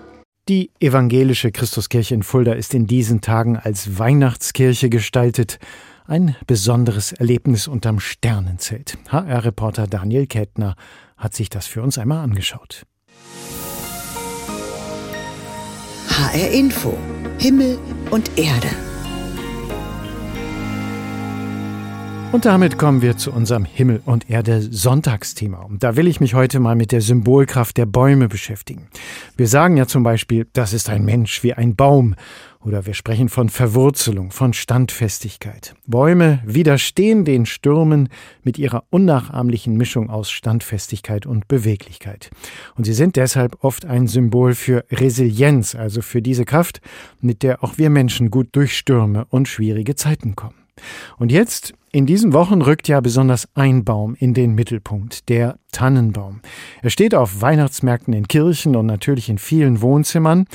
Die 0.48 0.70
evangelische 0.80 1.50
Christuskirche 1.50 2.14
in 2.14 2.22
Fulda 2.22 2.52
ist 2.52 2.74
in 2.74 2.86
diesen 2.86 3.20
Tagen 3.20 3.56
als 3.56 3.98
Weihnachtskirche 3.98 4.88
gestaltet. 4.88 5.58
Ein 6.06 6.36
besonderes 6.46 7.12
Erlebnis 7.12 7.68
unterm 7.68 8.00
Sternenzelt. 8.00 8.96
HR-Reporter 9.08 9.86
Daniel 9.86 10.26
Kettner 10.26 10.74
hat 11.18 11.34
sich 11.34 11.50
das 11.50 11.66
für 11.66 11.82
uns 11.82 11.98
einmal 11.98 12.24
angeschaut. 12.24 12.84
HR 16.08 16.50
Info. 16.50 16.96
Himmel 17.38 17.78
und 18.10 18.38
Erde. 18.38 18.68
Und 22.30 22.44
damit 22.44 22.76
kommen 22.76 23.00
wir 23.00 23.16
zu 23.16 23.32
unserem 23.32 23.64
Himmel 23.64 24.02
und 24.04 24.28
Erde 24.28 24.60
Sonntagsthema. 24.60 25.62
Und 25.62 25.82
da 25.82 25.96
will 25.96 26.06
ich 26.06 26.20
mich 26.20 26.34
heute 26.34 26.60
mal 26.60 26.76
mit 26.76 26.92
der 26.92 27.00
Symbolkraft 27.00 27.78
der 27.78 27.86
Bäume 27.86 28.28
beschäftigen. 28.28 28.88
Wir 29.38 29.48
sagen 29.48 29.78
ja 29.78 29.86
zum 29.86 30.02
Beispiel, 30.02 30.46
das 30.52 30.74
ist 30.74 30.90
ein 30.90 31.06
Mensch 31.06 31.42
wie 31.42 31.54
ein 31.54 31.74
Baum. 31.74 32.14
Oder 32.60 32.84
wir 32.84 32.92
sprechen 32.92 33.30
von 33.30 33.48
Verwurzelung, 33.48 34.30
von 34.30 34.52
Standfestigkeit. 34.52 35.74
Bäume 35.86 36.40
widerstehen 36.44 37.24
den 37.24 37.46
Stürmen 37.46 38.10
mit 38.42 38.58
ihrer 38.58 38.84
unnachahmlichen 38.90 39.78
Mischung 39.78 40.10
aus 40.10 40.30
Standfestigkeit 40.30 41.24
und 41.24 41.48
Beweglichkeit. 41.48 42.30
Und 42.76 42.84
sie 42.84 42.94
sind 42.94 43.16
deshalb 43.16 43.64
oft 43.64 43.86
ein 43.86 44.06
Symbol 44.06 44.54
für 44.54 44.84
Resilienz, 44.90 45.74
also 45.74 46.02
für 46.02 46.20
diese 46.20 46.44
Kraft, 46.44 46.82
mit 47.22 47.42
der 47.42 47.64
auch 47.64 47.78
wir 47.78 47.88
Menschen 47.88 48.30
gut 48.30 48.48
durch 48.52 48.76
Stürme 48.76 49.24
und 49.30 49.48
schwierige 49.48 49.94
Zeiten 49.94 50.36
kommen. 50.36 50.57
Und 51.18 51.32
jetzt, 51.32 51.74
in 51.90 52.04
diesen 52.04 52.34
Wochen 52.34 52.60
rückt 52.60 52.86
ja 52.86 53.00
besonders 53.00 53.48
ein 53.54 53.84
Baum 53.84 54.14
in 54.14 54.34
den 54.34 54.54
Mittelpunkt, 54.54 55.28
der 55.30 55.58
Tannenbaum. 55.72 56.40
Er 56.82 56.90
steht 56.90 57.14
auf 57.14 57.40
Weihnachtsmärkten 57.40 58.12
in 58.12 58.28
Kirchen 58.28 58.76
und 58.76 58.84
natürlich 58.86 59.30
in 59.30 59.38
vielen 59.38 59.80
Wohnzimmern. 59.80 60.46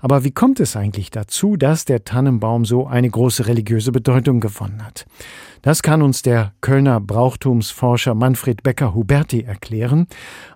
Aber 0.00 0.24
wie 0.24 0.32
kommt 0.32 0.60
es 0.60 0.76
eigentlich 0.76 1.10
dazu, 1.10 1.56
dass 1.56 1.86
der 1.86 2.04
Tannenbaum 2.04 2.66
so 2.66 2.86
eine 2.86 3.08
große 3.08 3.46
religiöse 3.46 3.92
Bedeutung 3.92 4.40
gewonnen 4.40 4.84
hat? 4.84 5.06
Das 5.62 5.82
kann 5.82 6.02
uns 6.02 6.20
der 6.20 6.52
Kölner 6.60 7.00
Brauchtumsforscher 7.00 8.14
Manfred 8.14 8.62
Becker-Huberti 8.62 9.44
erklären. 9.44 10.06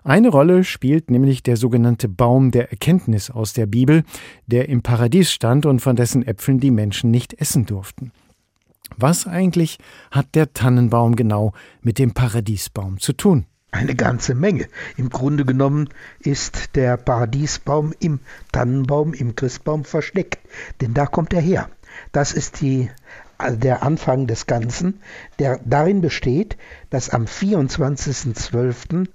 Eine 0.03 0.29
Rolle 0.29 0.63
spielt 0.63 1.09
nämlich 1.09 1.41
der 1.41 1.57
sogenannte 1.57 2.07
Baum 2.07 2.51
der 2.51 2.69
Erkenntnis 2.69 3.31
aus 3.31 3.53
der 3.53 3.65
Bibel, 3.65 4.03
der 4.45 4.69
im 4.69 4.83
Paradies 4.83 5.31
stand 5.31 5.65
und 5.65 5.79
von 5.79 5.95
dessen 5.95 6.21
Äpfeln 6.21 6.59
die 6.59 6.69
Menschen 6.69 7.09
nicht 7.09 7.33
essen 7.33 7.65
durften. 7.65 8.11
Was 8.97 9.27
eigentlich 9.27 9.77
hat 10.11 10.35
der 10.35 10.53
Tannenbaum 10.53 11.15
genau 11.15 11.53
mit 11.81 11.99
dem 11.99 12.13
Paradiesbaum 12.13 12.99
zu 12.99 13.13
tun? 13.13 13.45
Eine 13.71 13.95
ganze 13.95 14.33
Menge. 14.33 14.67
Im 14.97 15.09
Grunde 15.09 15.45
genommen 15.45 15.89
ist 16.19 16.75
der 16.75 16.97
Paradiesbaum 16.97 17.93
im 17.99 18.19
Tannenbaum, 18.51 19.13
im 19.13 19.35
Christbaum 19.35 19.85
versteckt, 19.85 20.39
denn 20.81 20.95
da 20.95 21.05
kommt 21.05 21.33
er 21.33 21.41
her. 21.41 21.69
Das 22.11 22.33
ist 22.33 22.61
die 22.61 22.89
also 23.39 23.55
der 23.55 23.83
Anfang 23.83 24.27
des 24.27 24.47
Ganzen, 24.47 24.99
der 25.39 25.61
darin 25.63 26.01
besteht, 26.01 26.57
dass 26.89 27.09
am 27.09 27.23
24.12. 27.23 29.07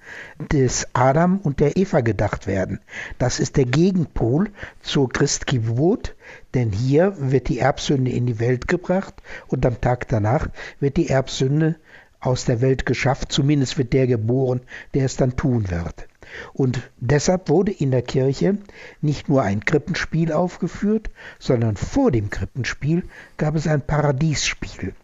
des 0.50 0.88
Adam 0.94 1.38
und 1.40 1.60
der 1.60 1.76
Eva 1.76 2.00
gedacht 2.00 2.46
werden. 2.46 2.80
Das 3.18 3.38
ist 3.38 3.58
der 3.58 3.66
Gegenpol 3.66 4.50
zur 4.80 5.10
Christgeburt, 5.10 6.16
denn 6.54 6.70
hier 6.70 7.14
wird 7.18 7.48
die 7.48 7.58
Erbsünde 7.58 8.10
in 8.10 8.26
die 8.26 8.38
Welt 8.38 8.68
gebracht 8.68 9.14
und 9.48 9.66
am 9.66 9.80
Tag 9.80 10.08
danach 10.08 10.48
wird 10.80 10.96
die 10.96 11.08
Erbsünde 11.08 11.76
aus 12.20 12.44
der 12.44 12.60
Welt 12.60 12.86
geschafft, 12.86 13.32
zumindest 13.32 13.76
wird 13.76 13.92
der 13.92 14.06
geboren, 14.06 14.60
der 14.94 15.04
es 15.04 15.16
dann 15.16 15.36
tun 15.36 15.70
wird. 15.70 16.08
Und 16.52 16.80
deshalb 16.98 17.48
wurde 17.48 17.70
in 17.70 17.90
der 17.90 18.02
Kirche 18.02 18.56
nicht 19.02 19.28
nur 19.28 19.42
ein 19.42 19.64
Krippenspiel 19.64 20.32
aufgeführt, 20.32 21.10
sondern 21.38 21.76
vor 21.76 22.10
dem 22.10 22.30
Krippenspiel 22.30 23.04
gab 23.36 23.54
es 23.54 23.66
ein 23.66 23.82
Paradiesspiel. 23.82 24.94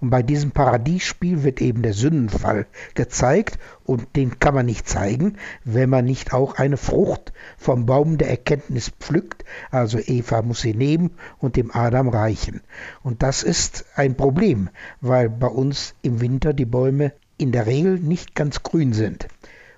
Und 0.00 0.10
bei 0.10 0.22
diesem 0.22 0.50
Paradiesspiel 0.50 1.42
wird 1.42 1.60
eben 1.60 1.82
der 1.82 1.92
Sündenfall 1.92 2.66
gezeigt 2.94 3.58
und 3.84 4.16
den 4.16 4.38
kann 4.38 4.54
man 4.54 4.66
nicht 4.66 4.88
zeigen, 4.88 5.36
wenn 5.64 5.90
man 5.90 6.04
nicht 6.04 6.32
auch 6.32 6.56
eine 6.56 6.76
Frucht 6.76 7.32
vom 7.56 7.86
Baum 7.86 8.18
der 8.18 8.30
Erkenntnis 8.30 8.90
pflückt. 9.00 9.44
Also 9.70 9.98
Eva 9.98 10.42
muss 10.42 10.60
sie 10.60 10.74
nehmen 10.74 11.12
und 11.38 11.56
dem 11.56 11.70
Adam 11.74 12.08
reichen. 12.08 12.60
Und 13.02 13.22
das 13.22 13.42
ist 13.42 13.84
ein 13.94 14.16
Problem, 14.16 14.68
weil 15.00 15.28
bei 15.28 15.48
uns 15.48 15.94
im 16.02 16.20
Winter 16.20 16.52
die 16.52 16.64
Bäume 16.64 17.12
in 17.38 17.52
der 17.52 17.66
Regel 17.66 17.98
nicht 17.98 18.34
ganz 18.34 18.62
grün 18.62 18.92
sind. 18.92 19.28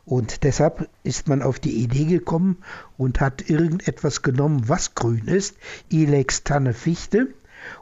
Und 0.08 0.42
deshalb 0.44 0.88
ist 1.02 1.28
man 1.28 1.42
auf 1.42 1.58
die 1.58 1.82
Idee 1.82 2.06
gekommen 2.06 2.62
und 2.96 3.20
hat 3.20 3.50
irgendetwas 3.50 4.22
genommen, 4.22 4.66
was 4.66 4.94
grün 4.94 5.26
ist, 5.26 5.56
Ilex 5.90 6.44
Tanne 6.44 6.72
Fichte, 6.72 7.28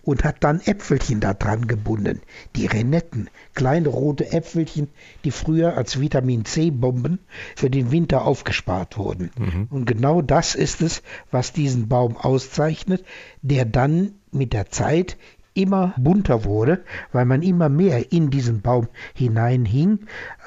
und 0.02 0.24
hat 0.24 0.44
dann 0.44 0.60
Äpfelchen 0.60 1.20
da 1.20 1.34
dran 1.34 1.66
gebunden. 1.66 2.20
Die 2.54 2.66
Renetten, 2.66 3.28
kleine 3.54 3.88
rote 3.88 4.32
Äpfelchen, 4.32 4.88
die 5.24 5.30
früher 5.30 5.76
als 5.76 6.00
Vitamin 6.00 6.44
C-Bomben 6.44 7.18
für 7.54 7.70
den 7.70 7.90
Winter 7.90 8.24
aufgespart 8.24 8.98
wurden. 8.98 9.30
Mhm. 9.38 9.66
Und 9.70 9.86
genau 9.86 10.22
das 10.22 10.54
ist 10.54 10.82
es, 10.82 11.02
was 11.30 11.52
diesen 11.52 11.88
Baum 11.88 12.16
auszeichnet, 12.16 13.04
der 13.42 13.64
dann 13.64 14.12
mit 14.32 14.52
der 14.52 14.70
Zeit 14.70 15.16
immer 15.56 15.94
bunter 15.96 16.44
wurde, 16.44 16.84
weil 17.12 17.24
man 17.24 17.42
immer 17.42 17.68
mehr 17.68 18.12
in 18.12 18.30
diesen 18.30 18.60
Baum 18.60 18.88
hineinhing. 19.14 20.00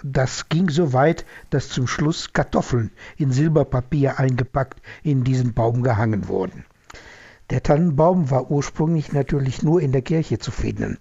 Das 0.04 0.50
ging 0.50 0.70
so 0.70 0.94
weit, 0.94 1.26
dass 1.50 1.70
zum 1.70 1.88
Schluss 1.88 2.32
Kartoffeln 2.32 2.92
in 3.18 3.32
Silberpapier 3.32 4.20
eingepackt 4.20 4.82
in 5.04 5.24
diesen 5.24 5.54
Baum 5.54 5.82
gehangen 5.82 6.28
wurden. 6.28 6.64
Der 7.50 7.64
Tannenbaum 7.64 8.30
war 8.30 8.52
ursprünglich 8.52 9.12
natürlich 9.12 9.64
nur 9.64 9.82
in 9.82 9.92
der 9.92 10.04
Kirche 10.04 10.38
zu 10.38 10.52
finden. 10.52 11.00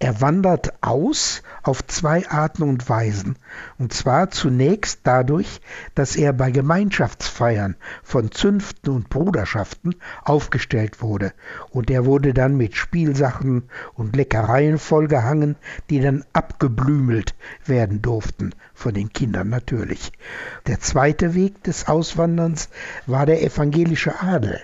Er 0.00 0.20
wandert 0.20 0.72
aus 0.82 1.44
auf 1.62 1.86
zwei 1.86 2.28
Arten 2.28 2.64
und 2.64 2.88
Weisen. 2.88 3.36
Und 3.78 3.92
zwar 3.92 4.32
zunächst 4.32 5.00
dadurch, 5.04 5.60
dass 5.94 6.16
er 6.16 6.32
bei 6.32 6.50
Gemeinschaftsfeiern 6.50 7.76
von 8.02 8.32
Zünften 8.32 8.90
und 8.90 9.08
Bruderschaften 9.08 9.94
aufgestellt 10.24 11.00
wurde. 11.00 11.32
Und 11.70 11.92
er 11.92 12.06
wurde 12.06 12.34
dann 12.34 12.56
mit 12.56 12.74
Spielsachen 12.74 13.68
und 13.94 14.16
Leckereien 14.16 14.78
vollgehangen, 14.78 15.54
die 15.90 16.00
dann 16.00 16.24
abgeblümelt 16.32 17.36
werden 17.66 18.02
durften, 18.02 18.50
von 18.74 18.94
den 18.94 19.12
Kindern 19.12 19.48
natürlich. 19.48 20.10
Der 20.66 20.80
zweite 20.80 21.34
Weg 21.34 21.62
des 21.62 21.86
Auswanderns 21.86 22.68
war 23.06 23.26
der 23.26 23.44
evangelische 23.44 24.20
Adel 24.20 24.60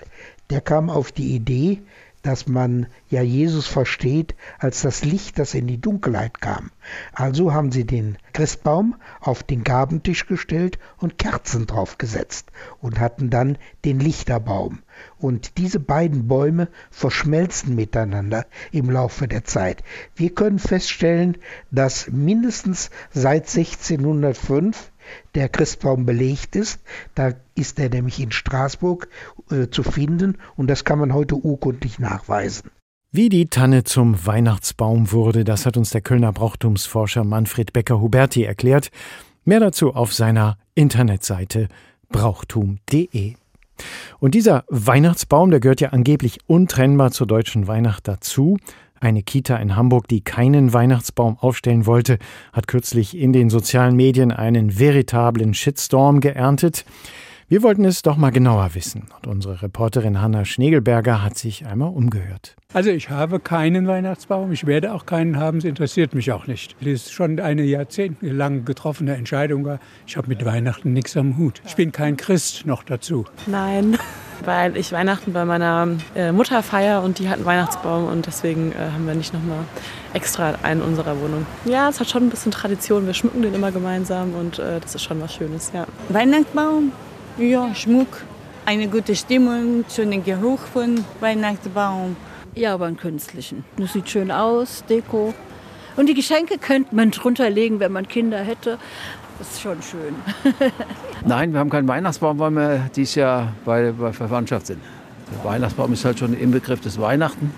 der 0.50 0.60
kam 0.60 0.90
auf 0.90 1.12
die 1.12 1.34
Idee, 1.34 1.82
dass 2.22 2.46
man 2.46 2.86
ja 3.08 3.22
Jesus 3.22 3.66
versteht 3.66 4.34
als 4.58 4.82
das 4.82 5.04
Licht, 5.04 5.38
das 5.38 5.54
in 5.54 5.66
die 5.66 5.80
Dunkelheit 5.80 6.40
kam. 6.40 6.70
Also 7.12 7.54
haben 7.54 7.72
sie 7.72 7.86
den 7.86 8.18
Christbaum 8.34 8.96
auf 9.20 9.42
den 9.42 9.64
Gabentisch 9.64 10.26
gestellt 10.26 10.78
und 10.98 11.18
Kerzen 11.18 11.66
draufgesetzt 11.66 12.50
und 12.80 13.00
hatten 13.00 13.30
dann 13.30 13.56
den 13.84 14.00
Lichterbaum. 14.00 14.80
Und 15.18 15.56
diese 15.56 15.80
beiden 15.80 16.28
Bäume 16.28 16.68
verschmelzen 16.90 17.74
miteinander 17.74 18.44
im 18.70 18.90
Laufe 18.90 19.26
der 19.26 19.44
Zeit. 19.44 19.82
Wir 20.14 20.34
können 20.34 20.58
feststellen, 20.58 21.38
dass 21.70 22.10
mindestens 22.10 22.90
seit 23.12 23.48
1605 23.48 24.89
der 25.34 25.48
Christbaum 25.48 26.06
belegt 26.06 26.56
ist. 26.56 26.80
Da 27.14 27.32
ist 27.54 27.78
er 27.78 27.88
nämlich 27.88 28.20
in 28.20 28.32
Straßburg 28.32 29.08
äh, 29.50 29.68
zu 29.68 29.82
finden 29.82 30.38
und 30.56 30.68
das 30.68 30.84
kann 30.84 30.98
man 30.98 31.12
heute 31.14 31.36
urkundlich 31.36 31.98
nachweisen. 31.98 32.70
Wie 33.12 33.28
die 33.28 33.46
Tanne 33.46 33.82
zum 33.82 34.24
Weihnachtsbaum 34.24 35.10
wurde, 35.10 35.42
das 35.42 35.66
hat 35.66 35.76
uns 35.76 35.90
der 35.90 36.00
Kölner 36.00 36.32
Brauchtumsforscher 36.32 37.24
Manfred 37.24 37.72
Becker-Huberti 37.72 38.44
erklärt. 38.44 38.90
Mehr 39.44 39.58
dazu 39.58 39.94
auf 39.94 40.14
seiner 40.14 40.58
Internetseite 40.76 41.68
brauchtum.de. 42.08 43.34
Und 44.20 44.34
dieser 44.34 44.64
Weihnachtsbaum, 44.68 45.50
der 45.50 45.58
gehört 45.58 45.80
ja 45.80 45.88
angeblich 45.88 46.38
untrennbar 46.46 47.10
zur 47.10 47.26
deutschen 47.26 47.66
Weihnacht 47.66 48.06
dazu. 48.06 48.58
Eine 49.02 49.22
Kita 49.22 49.56
in 49.56 49.76
Hamburg, 49.76 50.08
die 50.08 50.20
keinen 50.20 50.74
Weihnachtsbaum 50.74 51.38
aufstellen 51.38 51.86
wollte, 51.86 52.18
hat 52.52 52.68
kürzlich 52.68 53.16
in 53.16 53.32
den 53.32 53.48
sozialen 53.48 53.96
Medien 53.96 54.30
einen 54.30 54.78
veritablen 54.78 55.54
Shitstorm 55.54 56.20
geerntet. 56.20 56.84
Wir 57.50 57.64
wollten 57.64 57.84
es 57.84 58.02
doch 58.02 58.16
mal 58.16 58.30
genauer 58.30 58.76
wissen 58.76 59.08
und 59.16 59.26
unsere 59.26 59.60
Reporterin 59.60 60.20
Hanna 60.20 60.44
Schnegelberger 60.44 61.24
hat 61.24 61.36
sich 61.36 61.66
einmal 61.66 61.88
umgehört. 61.88 62.54
Also 62.72 62.90
ich 62.90 63.10
habe 63.10 63.40
keinen 63.40 63.88
Weihnachtsbaum, 63.88 64.52
ich 64.52 64.66
werde 64.66 64.94
auch 64.94 65.04
keinen 65.04 65.36
haben, 65.36 65.58
es 65.58 65.64
interessiert 65.64 66.14
mich 66.14 66.30
auch 66.30 66.46
nicht. 66.46 66.76
Das 66.78 66.86
ist 66.86 67.12
schon 67.12 67.40
eine 67.40 67.64
jahrzehntelang 67.64 68.64
getroffene 68.64 69.16
Entscheidung. 69.16 69.80
Ich 70.06 70.16
habe 70.16 70.28
mit 70.28 70.44
Weihnachten 70.44 70.92
nichts 70.92 71.16
am 71.16 71.38
Hut. 71.38 71.60
Ich 71.66 71.74
bin 71.74 71.90
kein 71.90 72.16
Christ 72.16 72.66
noch 72.66 72.84
dazu. 72.84 73.24
Nein, 73.48 73.98
weil 74.44 74.76
ich 74.76 74.92
Weihnachten 74.92 75.32
bei 75.32 75.44
meiner 75.44 75.88
äh, 76.14 76.30
Mutter 76.30 76.62
feiere 76.62 77.02
und 77.02 77.18
die 77.18 77.28
hat 77.28 77.38
einen 77.38 77.46
Weihnachtsbaum 77.46 78.06
und 78.06 78.26
deswegen 78.26 78.70
äh, 78.70 78.92
haben 78.92 79.08
wir 79.08 79.16
nicht 79.16 79.34
nochmal 79.34 79.64
extra 80.14 80.54
einen 80.62 80.82
in 80.82 80.86
unserer 80.86 81.20
Wohnung. 81.20 81.44
Ja, 81.64 81.88
es 81.88 81.98
hat 81.98 82.08
schon 82.08 82.28
ein 82.28 82.30
bisschen 82.30 82.52
Tradition, 82.52 83.06
wir 83.06 83.14
schmücken 83.14 83.42
den 83.42 83.54
immer 83.54 83.72
gemeinsam 83.72 84.36
und 84.36 84.60
äh, 84.60 84.78
das 84.78 84.94
ist 84.94 85.02
schon 85.02 85.20
was 85.20 85.34
Schönes, 85.34 85.72
ja. 85.74 85.84
Weihnachtsbaum? 86.10 86.92
Ja, 87.38 87.74
Schmuck, 87.74 88.22
eine 88.66 88.88
gute 88.88 89.16
Stimmung, 89.16 89.84
schönen 89.88 90.22
Geruch 90.22 90.60
von 90.60 91.04
Weihnachtsbaum. 91.20 92.16
Ja, 92.54 92.74
aber 92.74 92.86
einen 92.86 92.96
künstlichen. 92.96 93.64
Das 93.76 93.92
sieht 93.92 94.10
schön 94.10 94.30
aus, 94.30 94.84
Deko. 94.88 95.32
Und 95.96 96.06
die 96.06 96.14
Geschenke 96.14 96.58
könnte 96.58 96.94
man 96.94 97.10
drunter 97.10 97.48
legen, 97.48 97.80
wenn 97.80 97.92
man 97.92 98.06
Kinder 98.06 98.38
hätte. 98.38 98.78
Das 99.38 99.52
ist 99.52 99.62
schon 99.62 99.80
schön. 99.82 100.14
Nein, 101.24 101.52
wir 101.52 101.60
haben 101.60 101.70
keinen 101.70 101.88
Weihnachtsbaum, 101.88 102.38
weil 102.38 102.50
wir 102.50 102.90
dieses 102.94 103.14
Jahr 103.14 103.52
bei, 103.64 103.92
bei 103.92 104.12
Verwandtschaft 104.12 104.66
sind. 104.66 104.80
Der 105.32 105.44
Weihnachtsbaum 105.50 105.92
ist 105.92 106.04
halt 106.04 106.18
schon 106.18 106.34
im 106.38 106.50
Begriff 106.50 106.80
des 106.80 107.00
Weihnachten, 107.00 107.52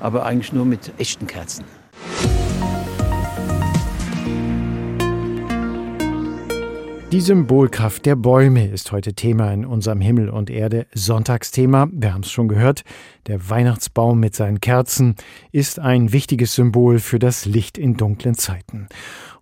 aber 0.00 0.24
eigentlich 0.24 0.52
nur 0.52 0.64
mit 0.64 0.92
echten 0.98 1.26
Kerzen. 1.26 1.64
Die 7.14 7.20
Symbolkraft 7.20 8.06
der 8.06 8.16
Bäume 8.16 8.66
ist 8.66 8.90
heute 8.90 9.14
Thema 9.14 9.52
in 9.52 9.64
unserem 9.64 10.00
Himmel 10.00 10.28
und 10.28 10.50
Erde 10.50 10.88
Sonntagsthema. 10.94 11.86
Wir 11.92 12.12
haben 12.12 12.22
es 12.22 12.30
schon 12.32 12.48
gehört. 12.48 12.82
Der 13.28 13.48
Weihnachtsbaum 13.48 14.18
mit 14.18 14.34
seinen 14.34 14.60
Kerzen 14.60 15.14
ist 15.52 15.78
ein 15.78 16.12
wichtiges 16.12 16.56
Symbol 16.56 16.98
für 16.98 17.20
das 17.20 17.44
Licht 17.44 17.78
in 17.78 17.96
dunklen 17.96 18.34
Zeiten. 18.34 18.88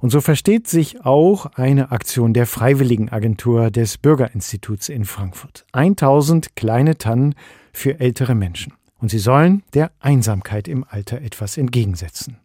Und 0.01 0.11
so 0.11 0.21
versteht 0.21 0.69
sich 0.69 1.07
auch 1.07 1.47
eine 1.55 1.93
Aktion 1.93 2.35
der 2.35 2.47
Freiwilligenagentur 2.47 3.71
des 3.71 3.97
Bürgerinstituts 3.97 4.91
in 4.91 5.07
Frankfurt. 5.07 5.65
1000 5.73 6.55
kleine 6.55 6.99
Tannen 6.99 7.35
für 7.73 8.01
ältere 8.01 8.35
Menschen. 8.35 8.75
Und 9.01 9.09
sie 9.11 9.19
sollen 9.19 9.63
der 9.73 9.93
Einsamkeit 9.99 10.69
im 10.69 10.85
Alter 10.87 11.23
etwas 11.23 11.57
entgegensetzen. 11.57 12.37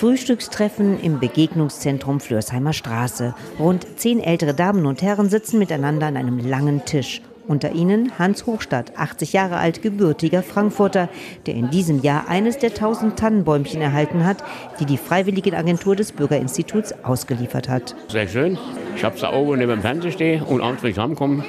Frühstückstreffen 0.00 0.98
im 0.98 1.20
Begegnungszentrum 1.20 2.20
Flörsheimer 2.20 2.72
Straße. 2.72 3.34
Rund 3.58 3.86
zehn 3.96 4.18
ältere 4.18 4.54
Damen 4.54 4.86
und 4.86 5.02
Herren 5.02 5.28
sitzen 5.28 5.58
miteinander 5.58 6.06
an 6.06 6.16
einem 6.16 6.38
langen 6.38 6.86
Tisch. 6.86 7.20
Unter 7.46 7.72
ihnen 7.72 8.10
Hans 8.18 8.46
Hochstadt, 8.46 8.96
80 8.96 9.34
Jahre 9.34 9.58
alt, 9.58 9.82
gebürtiger 9.82 10.42
Frankfurter, 10.42 11.10
der 11.44 11.52
in 11.52 11.68
diesem 11.68 12.00
Jahr 12.00 12.28
eines 12.28 12.56
der 12.56 12.72
tausend 12.72 13.18
Tannenbäumchen 13.18 13.82
erhalten 13.82 14.24
hat, 14.24 14.42
die 14.78 14.86
die 14.86 14.96
Freiwilligenagentur 14.96 15.96
des 15.96 16.12
Bürgerinstituts 16.12 16.94
ausgeliefert 17.04 17.68
hat. 17.68 17.94
Sehr 18.08 18.26
schön. 18.26 18.56
Ich 18.96 19.04
habe 19.04 19.16
es 19.16 19.20
da 19.20 19.34
oben 19.34 19.58
neben 19.58 19.70
dem 19.70 19.82
Fernseher 19.82 20.12
stehen 20.12 20.42
und 20.44 20.62
abends, 20.62 20.82
wenn 20.82 20.92
ich 20.92 20.98
heimkomme, 20.98 21.44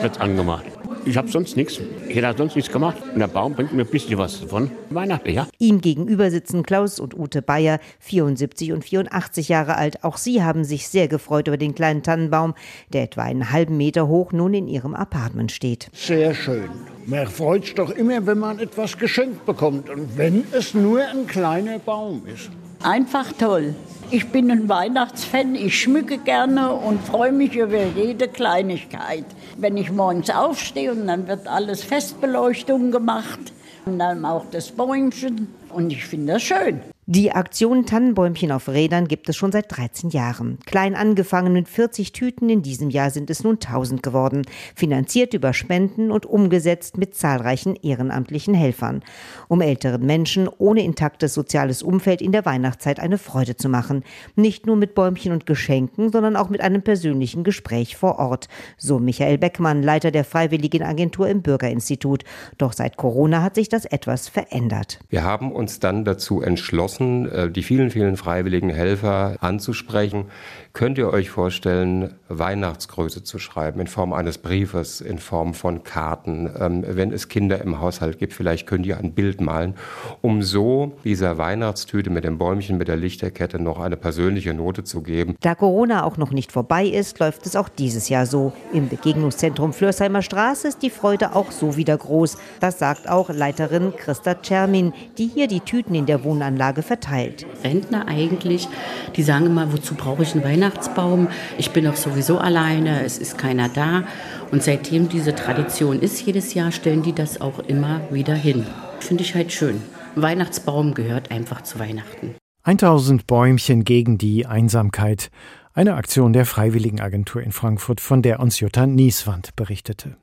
wird 0.00 0.12
es 0.12 0.20
angemacht. 0.22 0.64
Ich 1.04 1.16
habe 1.16 1.28
sonst 1.28 1.56
nichts. 1.56 1.80
Ich 2.08 2.16
hätte 2.16 2.34
sonst 2.36 2.56
nichts 2.56 2.70
gemacht. 2.70 2.98
Und 3.12 3.18
der 3.18 3.26
Baum 3.26 3.54
bringt 3.54 3.72
mir 3.72 3.82
ein 3.82 3.90
bisschen 3.90 4.18
was 4.18 4.36
von 4.36 4.70
Weihnachten, 4.90 5.30
ja. 5.32 5.46
Ihm 5.58 5.80
gegenüber 5.80 6.30
sitzen 6.30 6.62
Klaus 6.62 7.00
und 7.00 7.18
Ute 7.18 7.42
Bayer, 7.42 7.80
74 8.00 8.72
und 8.72 8.84
84 8.84 9.48
Jahre 9.48 9.76
alt. 9.76 10.04
Auch 10.04 10.16
sie 10.16 10.42
haben 10.42 10.64
sich 10.64 10.88
sehr 10.88 11.08
gefreut 11.08 11.48
über 11.48 11.56
den 11.56 11.74
kleinen 11.74 12.02
Tannenbaum, 12.02 12.54
der 12.92 13.04
etwa 13.04 13.22
einen 13.22 13.50
halben 13.50 13.76
Meter 13.76 14.08
hoch 14.08 14.32
nun 14.32 14.54
in 14.54 14.68
ihrem 14.68 14.94
Apartment 14.94 15.52
steht. 15.52 15.88
Sehr 15.92 16.34
schön. 16.34 16.68
Man 17.06 17.26
freut 17.26 17.64
sich 17.64 17.74
doch 17.74 17.90
immer, 17.90 18.26
wenn 18.26 18.38
man 18.38 18.58
etwas 18.58 18.98
geschenkt 18.98 19.46
bekommt. 19.46 19.88
Und 19.88 20.16
wenn 20.18 20.44
es 20.52 20.74
nur 20.74 21.00
ein 21.00 21.26
kleiner 21.26 21.78
Baum 21.78 22.22
ist. 22.26 22.50
Einfach 22.82 23.32
toll. 23.32 23.74
Ich 24.12 24.28
bin 24.30 24.50
ein 24.50 24.68
Weihnachtsfan, 24.68 25.54
ich 25.54 25.80
schmücke 25.80 26.18
gerne 26.18 26.72
und 26.72 27.00
freue 27.00 27.30
mich 27.30 27.54
über 27.54 27.84
jede 27.94 28.26
Kleinigkeit. 28.26 29.24
Wenn 29.56 29.76
ich 29.76 29.92
morgens 29.92 30.30
aufstehe 30.30 30.90
und 30.90 31.06
dann 31.06 31.28
wird 31.28 31.46
alles 31.46 31.84
Festbeleuchtung 31.84 32.90
gemacht 32.90 33.38
und 33.86 34.00
dann 34.00 34.24
auch 34.24 34.46
das 34.50 34.72
Bäumchen 34.72 35.54
und 35.72 35.92
ich 35.92 36.04
finde 36.04 36.32
das 36.32 36.42
schön. 36.42 36.80
Die 37.12 37.32
Aktion 37.32 37.86
Tannenbäumchen 37.86 38.52
auf 38.52 38.68
Rädern 38.68 39.08
gibt 39.08 39.28
es 39.28 39.36
schon 39.36 39.50
seit 39.50 39.76
13 39.76 40.10
Jahren. 40.10 40.60
Klein 40.64 40.94
angefangen 40.94 41.52
mit 41.52 41.68
40 41.68 42.12
Tüten, 42.12 42.48
in 42.48 42.62
diesem 42.62 42.88
Jahr 42.88 43.10
sind 43.10 43.30
es 43.30 43.42
nun 43.42 43.54
1000 43.54 44.00
geworden. 44.00 44.42
Finanziert 44.76 45.34
über 45.34 45.52
Spenden 45.52 46.12
und 46.12 46.24
umgesetzt 46.24 46.98
mit 46.98 47.16
zahlreichen 47.16 47.74
ehrenamtlichen 47.74 48.54
Helfern. 48.54 49.02
Um 49.48 49.60
älteren 49.60 50.06
Menschen 50.06 50.48
ohne 50.58 50.84
intaktes 50.84 51.34
soziales 51.34 51.82
Umfeld 51.82 52.22
in 52.22 52.30
der 52.30 52.44
Weihnachtszeit 52.44 53.00
eine 53.00 53.18
Freude 53.18 53.56
zu 53.56 53.68
machen. 53.68 54.04
Nicht 54.36 54.66
nur 54.66 54.76
mit 54.76 54.94
Bäumchen 54.94 55.32
und 55.32 55.46
Geschenken, 55.46 56.12
sondern 56.12 56.36
auch 56.36 56.48
mit 56.48 56.60
einem 56.60 56.82
persönlichen 56.82 57.42
Gespräch 57.42 57.96
vor 57.96 58.20
Ort. 58.20 58.46
So 58.76 59.00
Michael 59.00 59.38
Beckmann, 59.38 59.82
Leiter 59.82 60.12
der 60.12 60.22
Freiwilligenagentur 60.22 61.26
im 61.26 61.42
Bürgerinstitut. 61.42 62.22
Doch 62.56 62.72
seit 62.72 62.96
Corona 62.96 63.42
hat 63.42 63.56
sich 63.56 63.68
das 63.68 63.84
etwas 63.84 64.28
verändert. 64.28 65.00
Wir 65.08 65.24
haben 65.24 65.50
uns 65.50 65.80
dann 65.80 66.04
dazu 66.04 66.40
entschlossen, 66.40 66.99
entschlossen, 67.00 67.30
äh, 67.30 67.50
die 67.50 67.62
vielen, 67.62 67.90
vielen 67.90 68.16
freiwilligen 68.16 68.70
Helfer 68.70 69.36
anzusprechen. 69.40 70.26
Könnt 70.72 70.98
ihr 70.98 71.12
euch 71.12 71.30
vorstellen, 71.30 72.14
Weihnachtsgröße 72.28 73.24
zu 73.24 73.40
schreiben 73.40 73.80
in 73.80 73.88
Form 73.88 74.12
eines 74.12 74.38
Briefes, 74.38 75.00
in 75.00 75.18
Form 75.18 75.52
von 75.52 75.82
Karten? 75.82 76.48
Ähm, 76.58 76.84
wenn 76.86 77.12
es 77.12 77.28
Kinder 77.28 77.60
im 77.60 77.80
Haushalt 77.80 78.18
gibt, 78.20 78.32
vielleicht 78.32 78.68
könnt 78.68 78.86
ihr 78.86 78.96
ein 78.98 79.12
Bild 79.12 79.40
malen, 79.40 79.74
um 80.20 80.42
so 80.42 80.92
dieser 81.02 81.38
Weihnachtstüte 81.38 82.08
mit 82.10 82.22
dem 82.22 82.38
Bäumchen, 82.38 82.78
mit 82.78 82.86
der 82.86 82.96
Lichterkette 82.96 83.60
noch 83.60 83.80
eine 83.80 83.96
persönliche 83.96 84.54
Note 84.54 84.84
zu 84.84 85.02
geben. 85.02 85.34
Da 85.40 85.56
Corona 85.56 86.04
auch 86.04 86.16
noch 86.16 86.30
nicht 86.30 86.52
vorbei 86.52 86.86
ist, 86.86 87.18
läuft 87.18 87.46
es 87.46 87.56
auch 87.56 87.68
dieses 87.68 88.08
Jahr 88.08 88.26
so. 88.26 88.52
Im 88.72 88.88
Begegnungszentrum 88.88 89.72
Flörsheimer 89.72 90.22
Straße 90.22 90.68
ist 90.68 90.82
die 90.82 90.90
Freude 90.90 91.34
auch 91.34 91.50
so 91.50 91.76
wieder 91.76 91.98
groß. 91.98 92.38
Das 92.60 92.78
sagt 92.78 93.08
auch 93.08 93.28
Leiterin 93.28 93.92
Christa 93.96 94.34
Czermin, 94.36 94.92
die 95.18 95.26
hier 95.26 95.48
die 95.48 95.60
Tüten 95.60 95.96
in 95.96 96.06
der 96.06 96.22
Wohnanlage 96.22 96.82
verteilt. 96.82 97.44
Rentner 97.64 98.06
eigentlich, 98.06 98.68
die 99.16 99.24
sagen 99.24 99.46
immer, 99.46 99.72
wozu 99.72 99.94
brauche 99.94 100.22
ich 100.22 100.32
einen 100.32 100.44
Weihnachtsbaum? 100.60 101.28
Ich 101.56 101.70
bin 101.70 101.86
doch 101.86 101.96
sowieso 101.96 102.36
alleine, 102.36 103.02
es 103.02 103.16
ist 103.16 103.38
keiner 103.38 103.70
da. 103.70 104.04
Und 104.50 104.62
seitdem 104.62 105.08
diese 105.08 105.34
Tradition 105.34 106.00
ist, 106.00 106.20
jedes 106.20 106.52
Jahr 106.52 106.70
stellen 106.70 107.02
die 107.02 107.14
das 107.14 107.40
auch 107.40 107.60
immer 107.60 108.02
wieder 108.10 108.34
hin. 108.34 108.66
Finde 108.98 109.22
ich 109.22 109.34
halt 109.34 109.52
schön. 109.52 109.80
Weihnachtsbaum 110.16 110.92
gehört 110.92 111.30
einfach 111.30 111.62
zu 111.62 111.78
Weihnachten. 111.78 112.34
1000 112.64 113.26
Bäumchen 113.26 113.84
gegen 113.84 114.18
die 114.18 114.44
Einsamkeit. 114.44 115.30
Eine 115.72 115.94
Aktion 115.94 116.34
der 116.34 116.44
Freiwilligenagentur 116.44 117.40
in 117.40 117.52
Frankfurt, 117.52 118.02
von 118.02 118.20
der 118.20 118.40
uns 118.40 118.60
Jutta 118.60 118.86
Nieswand 118.86 119.56
berichtete. 119.56 120.16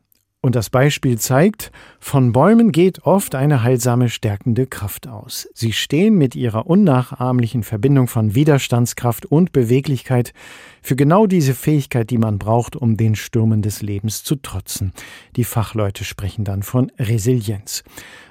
Und 0.48 0.56
das 0.56 0.70
Beispiel 0.70 1.20
zeigt, 1.20 1.74
von 2.00 2.32
Bäumen 2.32 2.72
geht 2.72 3.04
oft 3.04 3.36
eine 3.36 3.64
heilsame, 3.64 4.08
stärkende 4.08 4.66
Kraft 4.66 5.06
aus. 5.06 5.50
Sie 5.54 5.74
stehen 5.74 6.18
mit 6.18 6.38
ihrer 6.38 6.68
unnachahmlichen 6.68 7.64
Verbindung 7.64 8.08
von 8.08 8.34
Widerstandskraft 8.34 9.26
und 9.26 9.52
Beweglichkeit 9.52 10.32
für 10.82 10.96
genau 10.96 11.28
diese 11.28 11.54
Fähigkeit, 11.54 12.10
die 12.12 12.18
man 12.18 12.40
braucht, 12.40 12.78
um 12.78 12.96
den 12.96 13.16
Stürmen 13.16 13.62
des 13.62 13.82
Lebens 13.82 14.24
zu 14.24 14.38
trotzen. 14.38 14.94
Die 15.36 15.44
Fachleute 15.44 16.06
sprechen 16.06 16.46
dann 16.46 16.64
von 16.64 16.94
Resilienz. 16.98 17.84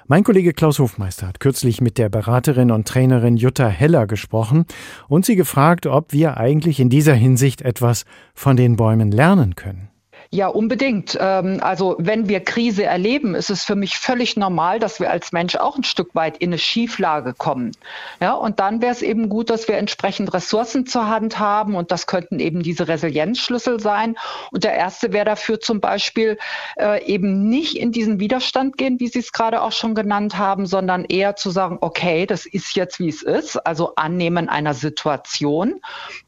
Mein 0.07 0.23
Kollege 0.23 0.53
Klaus 0.53 0.79
Hofmeister 0.79 1.27
hat 1.27 1.39
kürzlich 1.39 1.81
mit 1.81 1.99
der 1.99 2.09
Beraterin 2.09 2.71
und 2.71 2.87
Trainerin 2.87 3.37
Jutta 3.37 3.67
Heller 3.67 4.07
gesprochen 4.07 4.65
und 5.07 5.23
sie 5.23 5.35
gefragt, 5.35 5.85
ob 5.85 6.13
wir 6.13 6.37
eigentlich 6.37 6.79
in 6.79 6.89
dieser 6.89 7.13
Hinsicht 7.13 7.61
etwas 7.61 8.05
von 8.33 8.57
den 8.57 8.75
Bäumen 8.75 9.11
lernen 9.11 9.53
können. 9.53 9.89
Ja, 10.29 10.47
unbedingt. 10.47 11.17
Ähm, 11.19 11.59
also 11.61 11.95
wenn 11.99 12.27
wir 12.27 12.41
Krise 12.41 12.83
erleben, 12.83 13.33
ist 13.33 13.49
es 13.49 13.63
für 13.63 13.75
mich 13.75 13.97
völlig 13.97 14.35
normal, 14.35 14.79
dass 14.79 14.99
wir 14.99 15.09
als 15.09 15.31
Mensch 15.31 15.55
auch 15.55 15.77
ein 15.77 15.85
Stück 15.85 16.13
weit 16.15 16.37
in 16.37 16.49
eine 16.49 16.57
Schieflage 16.57 17.33
kommen. 17.33 17.71
Ja, 18.19 18.33
und 18.33 18.59
dann 18.59 18.81
wäre 18.81 18.91
es 18.91 19.01
eben 19.01 19.29
gut, 19.29 19.49
dass 19.49 19.67
wir 19.69 19.77
entsprechend 19.77 20.33
Ressourcen 20.33 20.85
zur 20.85 21.07
Hand 21.07 21.39
haben 21.39 21.75
und 21.75 21.91
das 21.91 22.07
könnten 22.07 22.39
eben 22.39 22.61
diese 22.61 22.89
Resilienzschlüssel 22.89 23.79
sein. 23.79 24.17
Und 24.51 24.65
der 24.65 24.73
erste 24.73 25.13
wäre 25.13 25.25
dafür 25.25 25.61
zum 25.61 25.79
Beispiel 25.79 26.37
äh, 26.77 27.05
eben 27.05 27.47
nicht 27.47 27.77
in 27.77 27.93
diesen 27.93 28.19
Widerstand 28.19 28.77
gehen, 28.77 28.99
wie 28.99 29.07
Sie 29.07 29.19
es 29.19 29.31
gerade 29.31 29.61
auch 29.61 29.71
schon 29.71 29.95
genannt 29.95 30.37
haben, 30.37 30.65
sondern 30.65 31.05
eher 31.05 31.37
zu 31.37 31.51
sagen, 31.51 31.77
okay, 31.79 32.25
das 32.25 32.45
ist 32.45 32.75
jetzt 32.75 32.99
wie 32.99 33.09
es 33.09 33.21
ist, 33.21 33.55
also 33.65 33.95
annehmen 33.95 34.49
einer 34.49 34.73
Situation. 34.73 35.79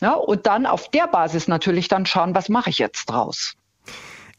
Ja, 0.01 0.13
und 0.13 0.47
dann 0.47 0.65
auf 0.65 0.89
der 0.89 1.07
Basis 1.07 1.49
natürlich 1.49 1.89
dann 1.89 2.05
schauen, 2.05 2.33
was 2.33 2.47
mache 2.47 2.69
ich 2.69 2.79
jetzt 2.79 3.07
draus. 3.07 3.55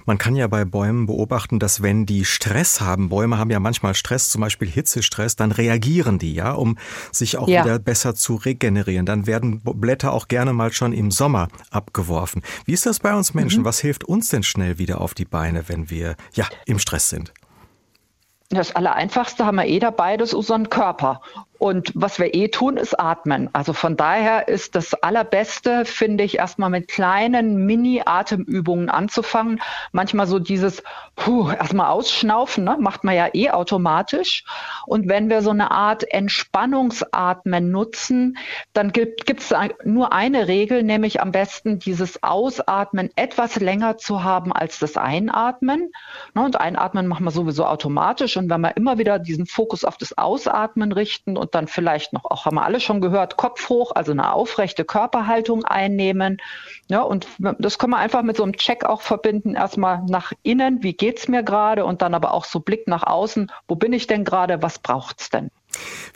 Man 0.07 0.19
kann 0.19 0.37
ja 0.37 0.47
bei 0.47 0.65
Bäumen 0.65 1.07
beobachten, 1.07 1.59
dass 1.59 1.83
wenn 1.83 2.07
die 2.07 2.25
Stress 2.25 2.81
haben, 2.81 3.09
Bäume 3.09 3.39
haben 3.39 3.51
ja 3.51 3.61
manchmal 3.61 3.95
Stress, 3.95 4.31
zum 4.31 4.41
Beispiel 4.41 4.69
Hitzestress, 4.69 5.37
dann 5.37 5.53
reagieren 5.53 6.19
die 6.19 6.35
ja, 6.35 6.53
um 6.53 6.79
sich 7.13 7.37
auch 7.37 7.49
ja. 7.49 7.65
wieder 7.65 7.79
besser 7.79 8.15
zu 8.15 8.37
regenerieren. 8.37 9.07
Dann 9.07 9.27
werden 9.27 9.61
Blätter 9.63 10.13
auch 10.13 10.29
gerne 10.29 10.53
mal 10.53 10.73
schon 10.73 10.93
im 10.93 11.11
Sommer 11.11 11.49
abgeworfen. 11.71 12.43
Wie 12.65 12.73
ist 12.73 12.87
das 12.87 13.01
bei 13.01 13.15
uns 13.15 13.35
Menschen? 13.35 13.63
Mhm. 13.63 13.67
Was 13.67 13.81
hilft 13.81 14.05
uns 14.05 14.29
denn 14.29 14.43
schnell 14.43 14.79
wieder 14.79 15.01
auf 15.01 15.15
die 15.15 15.25
Beine, 15.25 15.69
wenn 15.69 15.91
wir 15.91 16.17
ja 16.35 16.47
im 16.67 16.79
Stress 16.79 17.09
sind? 17.09 17.33
Das 18.49 18.75
Allereinfachste 18.75 19.47
haben 19.47 19.57
wir 19.57 19.67
eh 19.67 19.79
dabei, 19.79 20.17
das 20.17 20.31
ist 20.31 20.35
unseren 20.35 20.71
Körper. 20.71 21.21
Und 21.61 21.93
was 21.95 22.19
wir 22.19 22.35
eh 22.35 22.49
tun, 22.49 22.79
ist 22.79 22.99
atmen. 22.99 23.51
Also 23.53 23.75
von 23.75 23.95
daher 23.95 24.49
ist 24.49 24.75
das 24.77 24.95
Allerbeste, 24.95 25.85
finde 25.85 26.25
ich, 26.25 26.39
erstmal 26.39 26.71
mit 26.71 26.89
kleinen 26.89 27.67
Mini-Atemübungen 27.67 28.89
anzufangen. 28.89 29.61
Manchmal 29.93 30.27
so 30.27 30.39
dieses, 30.39 30.83
puh, 31.17 31.51
erstmal 31.51 31.91
ausschnaufen, 31.91 32.65
ne? 32.65 32.79
macht 32.81 33.05
man 33.05 33.15
ja 33.15 33.29
eh 33.35 33.51
automatisch. 33.51 34.47
Und 34.87 35.11
wenn 35.11 35.29
wir 35.29 35.43
so 35.43 35.51
eine 35.51 35.71
Art 35.71 36.11
Entspannungsatmen 36.11 37.71
nutzen, 37.71 38.39
dann 38.73 38.91
gibt 38.91 39.29
es 39.31 39.53
nur 39.85 40.15
eine 40.15 40.49
Regel, 40.49 40.83
nämlich 40.83 41.21
am 41.21 41.31
besten 41.31 41.79
dieses 41.79 42.23
Ausatmen 42.23 43.11
etwas 43.17 43.61
länger 43.61 43.99
zu 43.99 44.25
haben 44.25 44.55
als 44.55 44.79
das 44.79 44.97
Einatmen. 44.97 45.93
Ne? 46.33 46.43
Und 46.43 46.59
Einatmen 46.59 47.07
machen 47.07 47.25
wir 47.25 47.33
sowieso 47.33 47.67
automatisch. 47.67 48.39
Und 48.39 48.49
wenn 48.49 48.63
wir 48.63 48.79
immer 48.79 48.97
wieder 48.97 49.19
diesen 49.19 49.45
Fokus 49.45 49.85
auf 49.85 49.99
das 49.99 50.17
Ausatmen 50.17 50.93
richten 50.93 51.37
und 51.37 51.50
dann 51.55 51.69
vielleicht 51.69 52.13
noch, 52.13 52.25
auch 52.25 52.47
haben 52.47 52.57
wir 52.57 52.65
alle 52.65 52.81
schon 52.81 53.01
gehört, 53.01 53.37
Kopf 53.37 53.69
hoch, 53.69 53.93
also 53.95 54.13
eine 54.13 54.33
aufrechte 54.33 54.85
Körperhaltung 54.85 55.65
einnehmen. 55.65 56.39
Ja, 56.89 57.03
und 57.03 57.27
das 57.59 57.79
können 57.79 57.93
wir 57.93 57.99
einfach 57.99 58.23
mit 58.23 58.37
so 58.37 58.43
einem 58.43 58.57
Check 58.57 58.85
auch 58.85 59.03
verbinden. 59.03 59.55
Erstmal 59.55 60.03
nach 60.09 60.33
innen, 60.43 60.83
wie 60.83 60.95
geht's 60.95 61.29
mir 61.29 61.43
gerade? 61.43 61.85
Und 61.85 62.03
dann 62.03 62.15
aber 62.15 62.35
auch 62.35 62.45
so 62.45 62.61
Blick 62.61 62.87
nach 62.89 63.05
außen, 63.05 63.51
wo 63.69 63.77
bin 63.77 63.93
ich 63.93 64.07
denn 64.07 64.25
gerade? 64.25 64.63
Was 64.63 64.79
braucht's 64.79 65.31
denn? 65.31 65.51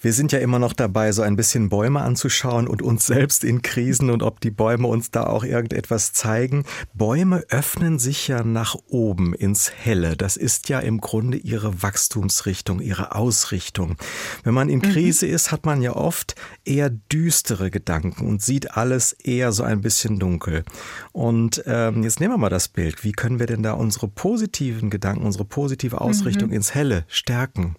Wir 0.00 0.12
sind 0.12 0.32
ja 0.32 0.38
immer 0.38 0.58
noch 0.58 0.72
dabei, 0.72 1.12
so 1.12 1.22
ein 1.22 1.36
bisschen 1.36 1.68
Bäume 1.68 2.02
anzuschauen 2.02 2.68
und 2.68 2.82
uns 2.82 3.06
selbst 3.06 3.44
in 3.44 3.62
Krisen 3.62 4.10
und 4.10 4.22
ob 4.22 4.40
die 4.40 4.50
Bäume 4.50 4.86
uns 4.88 5.10
da 5.10 5.24
auch 5.24 5.44
irgendetwas 5.44 6.12
zeigen. 6.12 6.64
Bäume 6.92 7.44
öffnen 7.48 7.98
sich 7.98 8.28
ja 8.28 8.44
nach 8.44 8.76
oben 8.88 9.34
ins 9.34 9.72
Helle. 9.72 10.16
Das 10.16 10.36
ist 10.36 10.68
ja 10.68 10.80
im 10.80 11.00
Grunde 11.00 11.38
ihre 11.38 11.82
Wachstumsrichtung, 11.82 12.80
ihre 12.80 13.14
Ausrichtung. 13.14 13.96
Wenn 14.42 14.54
man 14.54 14.68
in 14.68 14.80
mhm. 14.80 14.92
Krise 14.92 15.26
ist, 15.26 15.52
hat 15.52 15.64
man 15.64 15.82
ja 15.82 15.96
oft 15.96 16.34
eher 16.64 16.90
düstere 16.90 17.70
Gedanken 17.70 18.26
und 18.26 18.42
sieht 18.42 18.76
alles 18.76 19.12
eher 19.12 19.52
so 19.52 19.62
ein 19.62 19.80
bisschen 19.80 20.18
dunkel. 20.18 20.64
Und 21.12 21.62
ähm, 21.66 22.02
jetzt 22.02 22.20
nehmen 22.20 22.34
wir 22.34 22.38
mal 22.38 22.50
das 22.50 22.68
Bild. 22.68 23.04
Wie 23.04 23.12
können 23.12 23.38
wir 23.38 23.46
denn 23.46 23.62
da 23.62 23.72
unsere 23.72 24.08
positiven 24.08 24.90
Gedanken, 24.90 25.24
unsere 25.24 25.44
positive 25.44 26.00
Ausrichtung 26.00 26.48
mhm. 26.48 26.56
ins 26.56 26.74
Helle 26.74 27.04
stärken? 27.08 27.76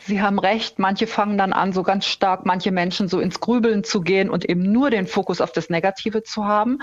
Sie 0.00 0.20
haben 0.20 0.38
recht, 0.38 0.78
manche 0.78 1.05
fangen 1.06 1.38
dann 1.38 1.52
an, 1.52 1.72
so 1.72 1.82
ganz 1.82 2.06
stark, 2.06 2.46
manche 2.46 2.72
Menschen 2.72 3.08
so 3.08 3.20
ins 3.20 3.40
Grübeln 3.40 3.84
zu 3.84 4.00
gehen 4.00 4.30
und 4.30 4.48
eben 4.48 4.70
nur 4.72 4.90
den 4.90 5.06
Fokus 5.06 5.40
auf 5.40 5.52
das 5.52 5.70
Negative 5.70 6.22
zu 6.22 6.44
haben. 6.44 6.78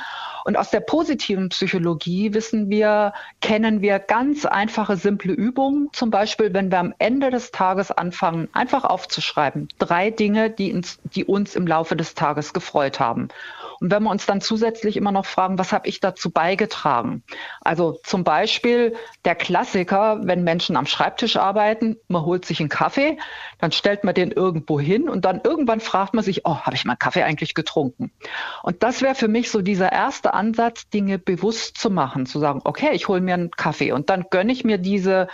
Und 0.46 0.58
aus 0.58 0.70
der 0.70 0.80
positiven 0.80 1.50
Psychologie 1.50 2.34
wissen 2.34 2.70
wir, 2.70 3.14
kennen 3.42 3.82
wir 3.82 4.00
ganz 4.00 4.46
einfache, 4.46 4.98
simple 4.98 5.34
Übungen. 5.34 5.90
Zum 5.94 6.10
Beispiel, 6.10 6.54
wenn 6.54 6.72
wir 6.72 6.80
am 6.80 6.94
Ende 6.98 7.30
des 7.30 7.52
Tages 7.52 7.92
anfangen, 7.92 8.50
einfach 8.54 8.84
aufzuschreiben, 8.84 9.68
drei 9.78 10.10
Dinge, 10.10 10.50
die 10.50 10.74
uns, 10.74 11.00
die 11.04 11.26
uns 11.26 11.56
im 11.56 11.68
Laufe 11.68 11.96
des 11.96 12.16
Tages 12.16 12.54
gefreut 12.54 13.00
haben. 13.00 13.30
Und 13.84 13.92
wenn 13.92 14.04
wir 14.04 14.12
uns 14.12 14.26
dann 14.26 14.40
zusätzlich 14.40 14.96
immer 14.96 15.12
noch 15.12 15.26
fragen, 15.26 15.60
was 15.60 15.74
habe 15.74 15.90
ich 15.90 16.00
dazu 16.00 16.30
beigetragen? 16.30 17.22
Also 17.60 18.00
zum 18.06 18.24
Beispiel 18.24 18.96
der 19.26 19.36
Klassiker, 19.36 20.22
wenn 20.24 20.46
Menschen 20.46 20.78
am 20.78 20.86
Schreibtisch 20.86 21.36
arbeiten, 21.36 21.98
man 22.08 22.24
holt 22.24 22.46
sich 22.46 22.62
einen 22.62 22.70
Kaffee, 22.70 23.18
dann 23.60 23.74
stellt 23.74 24.06
man 24.06 24.16
den 24.16 24.32
irgendwo 24.32 24.80
hin 24.80 25.10
und 25.10 25.26
dann 25.26 25.42
irgendwann 25.44 25.82
fragt 25.82 26.14
man 26.14 26.24
sich, 26.24 26.46
oh, 26.46 26.60
habe 26.60 26.78
ich 26.78 26.86
meinen 26.86 26.98
Kaffee 26.98 27.24
eigentlich 27.24 27.56
getrunken? 27.56 28.14
Und 28.62 28.84
das 28.84 29.02
wäre 29.02 29.16
für 29.16 29.28
mich 29.28 29.52
so 29.52 29.62
dieser 29.62 29.92
erste 29.92 30.34
Ansatz, 30.34 30.88
Dinge 30.88 31.20
bewusst 31.20 31.78
zu 31.78 31.90
machen, 31.90 32.26
zu 32.26 32.40
sagen, 32.40 32.62
okay, 32.64 32.92
ich 32.94 33.10
hole 33.10 33.20
mir 33.20 33.34
einen 33.34 33.52
Kaffee 33.52 33.92
und 33.92 34.10
dann 34.10 34.28
gönne 34.30 34.54
ich 34.54 34.64
mir 34.64 34.78
diese 34.78 35.28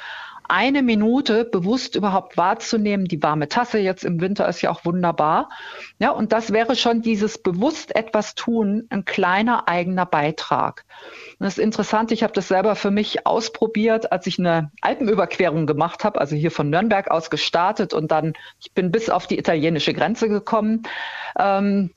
eine 0.49 0.83
Minute 0.83 1.45
bewusst 1.45 1.95
überhaupt 1.95 2.35
wahrzunehmen. 2.35 3.05
Die 3.05 3.21
warme 3.21 3.47
Tasse 3.47 3.79
jetzt 3.79 4.03
im 4.03 4.19
Winter 4.19 4.47
ist 4.49 4.61
ja 4.61 4.71
auch 4.71 4.83
wunderbar. 4.83 5.49
Ja, 5.99 6.11
und 6.11 6.31
das 6.33 6.51
wäre 6.51 6.75
schon 6.75 7.01
dieses 7.01 7.37
bewusst 7.37 7.95
etwas 7.95 8.35
tun, 8.35 8.87
ein 8.89 9.05
kleiner 9.05 9.67
eigener 9.67 10.05
Beitrag. 10.05 10.85
Und 11.39 11.45
das 11.45 11.57
ist 11.57 11.63
interessant. 11.63 12.11
Ich 12.11 12.23
habe 12.23 12.33
das 12.33 12.47
selber 12.47 12.75
für 12.75 12.91
mich 12.91 13.25
ausprobiert, 13.25 14.11
als 14.11 14.27
ich 14.27 14.39
eine 14.39 14.71
Alpenüberquerung 14.81 15.67
gemacht 15.67 16.03
habe, 16.03 16.19
also 16.19 16.35
hier 16.35 16.51
von 16.51 16.69
Nürnberg 16.69 17.09
aus 17.11 17.29
gestartet 17.29 17.93
und 17.93 18.11
dann, 18.11 18.33
ich 18.59 18.73
bin 18.73 18.91
bis 18.91 19.09
auf 19.09 19.27
die 19.27 19.37
italienische 19.37 19.93
Grenze 19.93 20.29
gekommen. 20.29 20.83
Ähm, 21.37 21.91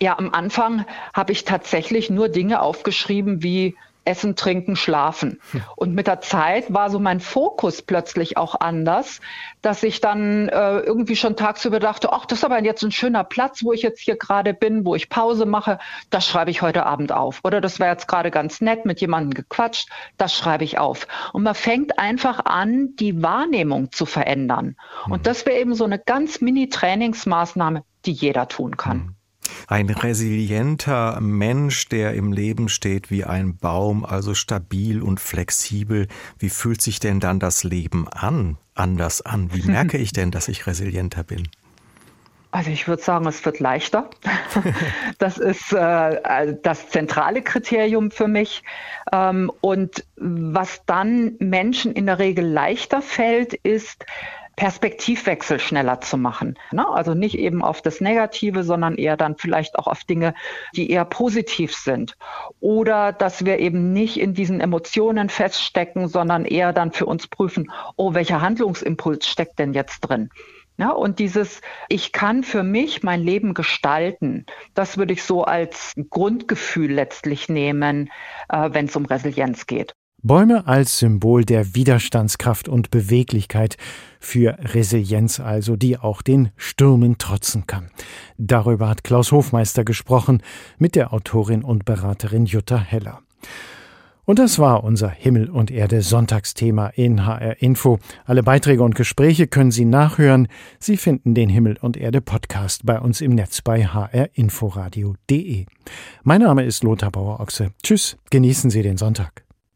ja, 0.00 0.18
am 0.18 0.32
Anfang 0.34 0.84
habe 1.14 1.32
ich 1.32 1.44
tatsächlich 1.44 2.10
nur 2.10 2.28
Dinge 2.28 2.60
aufgeschrieben 2.60 3.42
wie 3.42 3.76
Essen, 4.08 4.36
Trinken, 4.36 4.74
Schlafen. 4.74 5.40
Und 5.76 5.94
mit 5.94 6.06
der 6.06 6.20
Zeit 6.20 6.72
war 6.72 6.88
so 6.88 6.98
mein 6.98 7.20
Fokus 7.20 7.82
plötzlich 7.82 8.38
auch 8.38 8.58
anders, 8.58 9.20
dass 9.60 9.82
ich 9.82 10.00
dann 10.00 10.48
äh, 10.48 10.78
irgendwie 10.78 11.14
schon 11.14 11.36
tagsüber 11.36 11.78
dachte, 11.78 12.12
ach, 12.12 12.24
das 12.24 12.38
ist 12.38 12.44
aber 12.44 12.62
jetzt 12.64 12.82
ein 12.82 12.90
schöner 12.90 13.22
Platz, 13.22 13.62
wo 13.62 13.72
ich 13.72 13.82
jetzt 13.82 14.00
hier 14.00 14.16
gerade 14.16 14.54
bin, 14.54 14.86
wo 14.86 14.94
ich 14.94 15.10
Pause 15.10 15.44
mache, 15.44 15.78
das 16.08 16.26
schreibe 16.26 16.50
ich 16.50 16.62
heute 16.62 16.86
Abend 16.86 17.12
auf. 17.12 17.40
Oder 17.44 17.60
das 17.60 17.78
wäre 17.78 17.90
jetzt 17.90 18.08
gerade 18.08 18.30
ganz 18.30 18.62
nett, 18.62 18.86
mit 18.86 19.00
jemandem 19.00 19.34
gequatscht, 19.34 19.90
das 20.16 20.34
schreibe 20.34 20.64
ich 20.64 20.78
auf. 20.78 21.06
Und 21.34 21.42
man 21.42 21.54
fängt 21.54 21.98
einfach 21.98 22.46
an, 22.46 22.96
die 22.96 23.22
Wahrnehmung 23.22 23.92
zu 23.92 24.06
verändern. 24.06 24.76
Und 25.04 25.18
mhm. 25.18 25.22
das 25.22 25.44
wäre 25.44 25.58
eben 25.58 25.74
so 25.74 25.84
eine 25.84 25.98
ganz 25.98 26.40
mini-Trainingsmaßnahme, 26.40 27.84
die 28.06 28.12
jeder 28.12 28.48
tun 28.48 28.78
kann. 28.78 29.17
Ein 29.66 29.90
resilienter 29.90 31.20
Mensch, 31.20 31.88
der 31.88 32.14
im 32.14 32.32
Leben 32.32 32.68
steht 32.68 33.10
wie 33.10 33.24
ein 33.24 33.56
Baum, 33.56 34.04
also 34.04 34.34
stabil 34.34 35.02
und 35.02 35.20
flexibel. 35.20 36.08
Wie 36.38 36.50
fühlt 36.50 36.82
sich 36.82 37.00
denn 37.00 37.20
dann 37.20 37.38
das 37.40 37.64
Leben 37.64 38.08
an? 38.08 38.56
Anders 38.74 39.22
an? 39.22 39.52
Wie 39.52 39.62
merke 39.62 39.98
ich 39.98 40.12
denn, 40.12 40.30
dass 40.30 40.48
ich 40.48 40.66
resilienter 40.66 41.24
bin? 41.24 41.48
Also 42.50 42.70
ich 42.70 42.88
würde 42.88 43.02
sagen, 43.02 43.26
es 43.26 43.44
wird 43.44 43.60
leichter. 43.60 44.08
das 45.18 45.36
ist 45.36 45.72
äh, 45.72 46.56
das 46.62 46.88
zentrale 46.88 47.42
Kriterium 47.42 48.10
für 48.10 48.26
mich. 48.26 48.62
Ähm, 49.12 49.52
und 49.60 50.04
was 50.16 50.82
dann 50.86 51.36
Menschen 51.40 51.92
in 51.92 52.06
der 52.06 52.18
Regel 52.18 52.46
leichter 52.46 53.02
fällt, 53.02 53.52
ist, 53.52 54.06
Perspektivwechsel 54.58 55.60
schneller 55.60 56.00
zu 56.00 56.18
machen. 56.18 56.58
Ne? 56.72 56.84
Also 56.88 57.14
nicht 57.14 57.38
eben 57.38 57.62
auf 57.62 57.80
das 57.80 58.00
Negative, 58.00 58.64
sondern 58.64 58.96
eher 58.96 59.16
dann 59.16 59.36
vielleicht 59.36 59.78
auch 59.78 59.86
auf 59.86 60.02
Dinge, 60.02 60.34
die 60.74 60.90
eher 60.90 61.04
positiv 61.04 61.76
sind. 61.76 62.16
Oder 62.58 63.12
dass 63.12 63.44
wir 63.44 63.60
eben 63.60 63.92
nicht 63.92 64.18
in 64.18 64.34
diesen 64.34 64.60
Emotionen 64.60 65.28
feststecken, 65.28 66.08
sondern 66.08 66.44
eher 66.44 66.72
dann 66.72 66.90
für 66.90 67.06
uns 67.06 67.28
prüfen, 67.28 67.70
oh, 67.94 68.14
welcher 68.14 68.40
Handlungsimpuls 68.40 69.28
steckt 69.28 69.60
denn 69.60 69.74
jetzt 69.74 70.00
drin? 70.00 70.28
Ja, 70.76 70.90
und 70.90 71.20
dieses, 71.20 71.60
ich 71.88 72.10
kann 72.10 72.42
für 72.42 72.64
mich 72.64 73.04
mein 73.04 73.22
Leben 73.22 73.54
gestalten, 73.54 74.44
das 74.74 74.98
würde 74.98 75.12
ich 75.12 75.22
so 75.22 75.44
als 75.44 75.92
Grundgefühl 76.10 76.90
letztlich 76.90 77.48
nehmen, 77.48 78.10
äh, 78.48 78.70
wenn 78.72 78.86
es 78.86 78.96
um 78.96 79.04
Resilienz 79.04 79.66
geht. 79.66 79.94
Bäume 80.22 80.66
als 80.66 80.98
Symbol 80.98 81.44
der 81.44 81.76
Widerstandskraft 81.76 82.68
und 82.68 82.90
Beweglichkeit 82.90 83.76
für 84.18 84.58
Resilienz 84.60 85.38
also, 85.38 85.76
die 85.76 85.96
auch 85.96 86.22
den 86.22 86.50
Stürmen 86.56 87.18
trotzen 87.18 87.66
kann. 87.66 87.90
Darüber 88.36 88.88
hat 88.88 89.04
Klaus 89.04 89.30
Hofmeister 89.30 89.84
gesprochen 89.84 90.42
mit 90.76 90.96
der 90.96 91.12
Autorin 91.12 91.62
und 91.62 91.84
Beraterin 91.84 92.46
Jutta 92.46 92.78
Heller. 92.78 93.20
Und 94.24 94.38
das 94.38 94.58
war 94.58 94.84
unser 94.84 95.08
Himmel 95.08 95.48
und 95.48 95.70
Erde 95.70 96.02
Sonntagsthema 96.02 96.88
in 96.88 97.24
HR 97.24 97.62
Info. 97.62 97.98
Alle 98.26 98.42
Beiträge 98.42 98.82
und 98.82 98.94
Gespräche 98.94 99.46
können 99.46 99.70
Sie 99.70 99.86
nachhören. 99.86 100.48
Sie 100.78 100.98
finden 100.98 101.34
den 101.34 101.48
Himmel 101.48 101.78
und 101.80 101.96
Erde 101.96 102.20
Podcast 102.20 102.84
bei 102.84 103.00
uns 103.00 103.22
im 103.22 103.34
Netz 103.34 103.62
bei 103.62 103.86
hrinforadio.de. 103.86 105.64
Mein 106.24 106.40
Name 106.42 106.64
ist 106.64 106.82
Lothar 106.82 107.10
Bauer-Ochse. 107.10 107.70
Tschüss, 107.82 108.18
genießen 108.30 108.68
Sie 108.68 108.82
den 108.82 108.98
Sonntag. 108.98 109.47